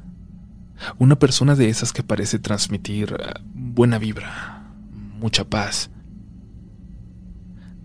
[0.98, 4.72] una persona de esas que parece transmitir eh, buena vibra,
[5.18, 5.90] mucha paz.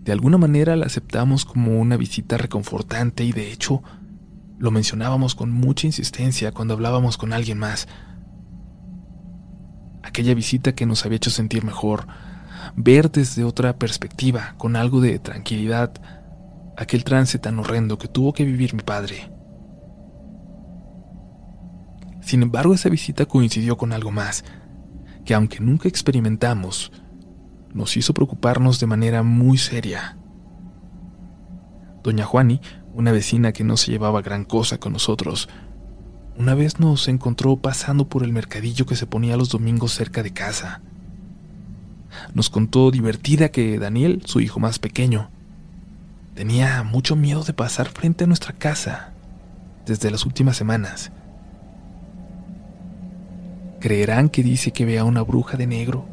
[0.02, 3.82] De alguna manera la aceptamos como una visita reconfortante y de hecho
[4.58, 7.88] lo mencionábamos con mucha insistencia cuando hablábamos con alguien más.
[10.02, 12.06] Aquella visita que nos había hecho sentir mejor,
[12.76, 15.92] ver desde otra perspectiva, con algo de tranquilidad,
[16.76, 19.33] aquel trance tan horrendo que tuvo que vivir mi padre.
[22.24, 24.44] Sin embargo, esa visita coincidió con algo más,
[25.26, 26.90] que aunque nunca experimentamos,
[27.74, 30.16] nos hizo preocuparnos de manera muy seria.
[32.02, 32.60] Doña Juani,
[32.94, 35.48] una vecina que no se llevaba gran cosa con nosotros,
[36.36, 40.32] una vez nos encontró pasando por el mercadillo que se ponía los domingos cerca de
[40.32, 40.80] casa.
[42.32, 45.30] Nos contó divertida que Daniel, su hijo más pequeño,
[46.34, 49.12] tenía mucho miedo de pasar frente a nuestra casa
[49.84, 51.12] desde las últimas semanas.
[53.84, 56.06] Creerán que dice que ve a una bruja de negro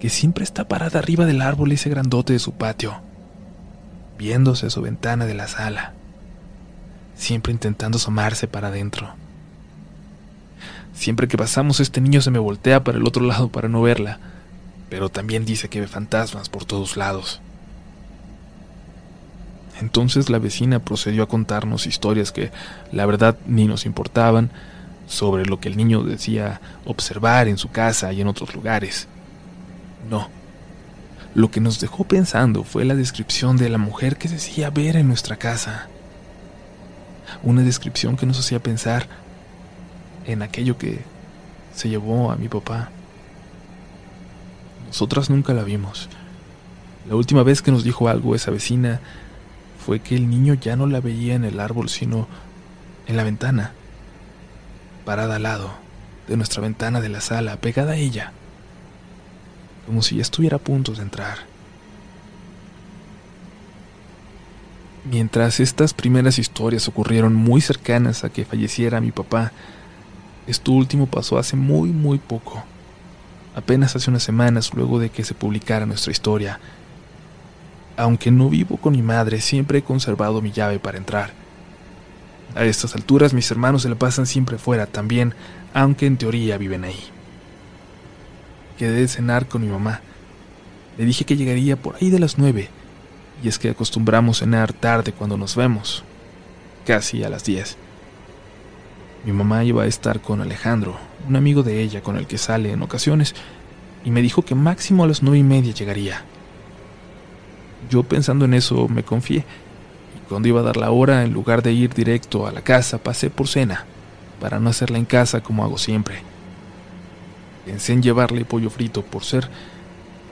[0.00, 2.96] que siempre está parada arriba del árbol ese grandote de su patio,
[4.16, 5.92] viéndose a su ventana de la sala,
[7.14, 9.10] siempre intentando asomarse para adentro.
[10.94, 14.18] Siempre que pasamos este niño se me voltea para el otro lado para no verla,
[14.88, 17.42] pero también dice que ve fantasmas por todos lados.
[19.78, 22.50] Entonces la vecina procedió a contarnos historias que
[22.92, 24.50] la verdad ni nos importaban
[25.06, 29.08] sobre lo que el niño decía observar en su casa y en otros lugares.
[30.08, 30.28] No.
[31.34, 35.08] Lo que nos dejó pensando fue la descripción de la mujer que decía ver en
[35.08, 35.88] nuestra casa.
[37.42, 39.08] Una descripción que nos hacía pensar
[40.26, 41.00] en aquello que
[41.74, 42.90] se llevó a mi papá.
[44.86, 46.08] Nosotras nunca la vimos.
[47.08, 49.00] La última vez que nos dijo algo esa vecina
[49.84, 52.28] fue que el niño ya no la veía en el árbol, sino
[53.06, 53.72] en la ventana,
[55.04, 55.74] parada al lado
[56.28, 58.32] de nuestra ventana de la sala, pegada a ella,
[59.86, 61.38] como si ya estuviera a punto de entrar.
[65.04, 69.52] Mientras estas primeras historias ocurrieron muy cercanas a que falleciera mi papá,
[70.46, 72.64] esto último pasó hace muy, muy poco.
[73.54, 76.58] Apenas hace unas semanas luego de que se publicara nuestra historia.
[77.96, 81.43] Aunque no vivo con mi madre, siempre he conservado mi llave para entrar.
[82.54, 85.34] A estas alturas mis hermanos se la pasan siempre fuera también,
[85.72, 87.00] aunque en teoría viven ahí.
[88.78, 90.00] Quedé de cenar con mi mamá.
[90.96, 92.68] Le dije que llegaría por ahí de las nueve,
[93.42, 96.04] y es que acostumbramos cenar tarde cuando nos vemos,
[96.86, 97.76] casi a las diez.
[99.24, 100.96] Mi mamá iba a estar con Alejandro,
[101.28, 103.34] un amigo de ella con el que sale en ocasiones,
[104.04, 106.22] y me dijo que máximo a las nueve y media llegaría.
[107.90, 109.44] Yo pensando en eso me confié,
[110.28, 113.30] cuando iba a dar la hora, en lugar de ir directo a la casa, pasé
[113.30, 113.84] por cena,
[114.40, 116.22] para no hacerla en casa como hago siempre.
[117.64, 119.48] Pensé en llevarle pollo frito por ser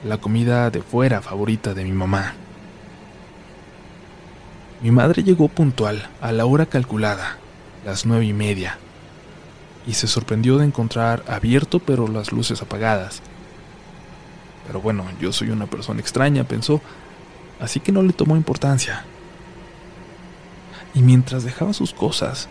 [0.04, 2.34] la comida de fuera favorita de mi mamá.
[4.82, 7.38] Mi madre llegó puntual, a la hora calculada,
[7.84, 8.78] las nueve y media,
[9.86, 13.22] y se sorprendió de encontrar abierto pero las luces apagadas.
[14.66, 16.80] Pero bueno, yo soy una persona extraña, pensó,
[17.60, 19.04] así que no le tomó importancia.
[20.94, 22.48] Y mientras dejaba sus cosas,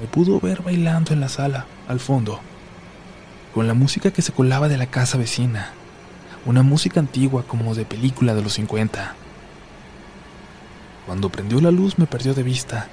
[0.00, 2.40] me pudo ver bailando en la sala, al fondo,
[3.54, 5.72] con la música que se colaba de la casa vecina,
[6.46, 9.14] una música antigua como de película de los 50.
[11.06, 12.88] Cuando prendió la luz me perdió de vista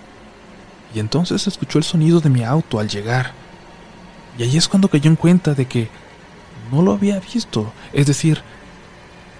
[0.93, 3.31] y entonces escuchó el sonido de mi auto al llegar.
[4.37, 5.89] Y ahí es cuando cayó en cuenta de que
[6.71, 8.41] no lo había visto, es decir,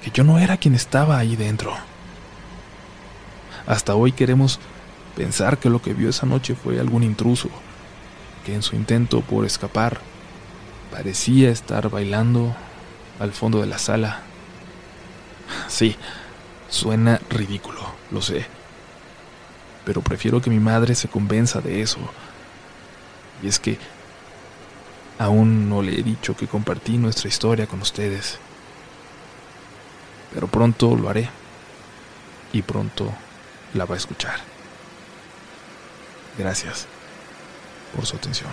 [0.03, 1.73] que yo no era quien estaba ahí dentro.
[3.67, 4.59] Hasta hoy queremos
[5.19, 7.49] pensar que lo que vio esa noche fue algún intruso,
[8.45, 9.99] que en su intento por escapar
[10.91, 12.55] parecía estar bailando
[13.19, 14.21] al fondo de la sala.
[15.67, 15.95] Sí,
[16.69, 17.81] suena ridículo,
[18.11, 18.59] lo sé
[19.89, 21.97] pero prefiero que mi madre se convenza de eso.
[23.41, 23.79] Y es que
[25.17, 28.37] aún no le he dicho que compartí nuestra historia con ustedes.
[30.31, 31.27] Pero pronto lo haré.
[32.53, 33.11] Y pronto
[33.73, 34.48] la va a escuchar.
[36.39, 36.87] Gracias
[37.93, 38.49] por su atención.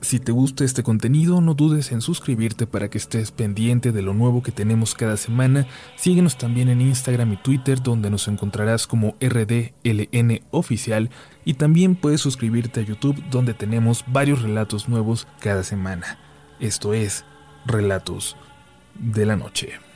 [0.00, 4.14] Si te gusta este contenido, no dudes en suscribirte para que estés pendiente de lo
[4.14, 5.66] nuevo que tenemos cada semana.
[5.96, 11.10] Síguenos también en Instagram y Twitter, donde nos encontrarás como RDLN Oficial.
[11.44, 16.18] Y también puedes suscribirte a YouTube, donde tenemos varios relatos nuevos cada semana.
[16.58, 17.24] Esto es
[17.66, 18.36] Relatos
[18.98, 19.89] de la Noche.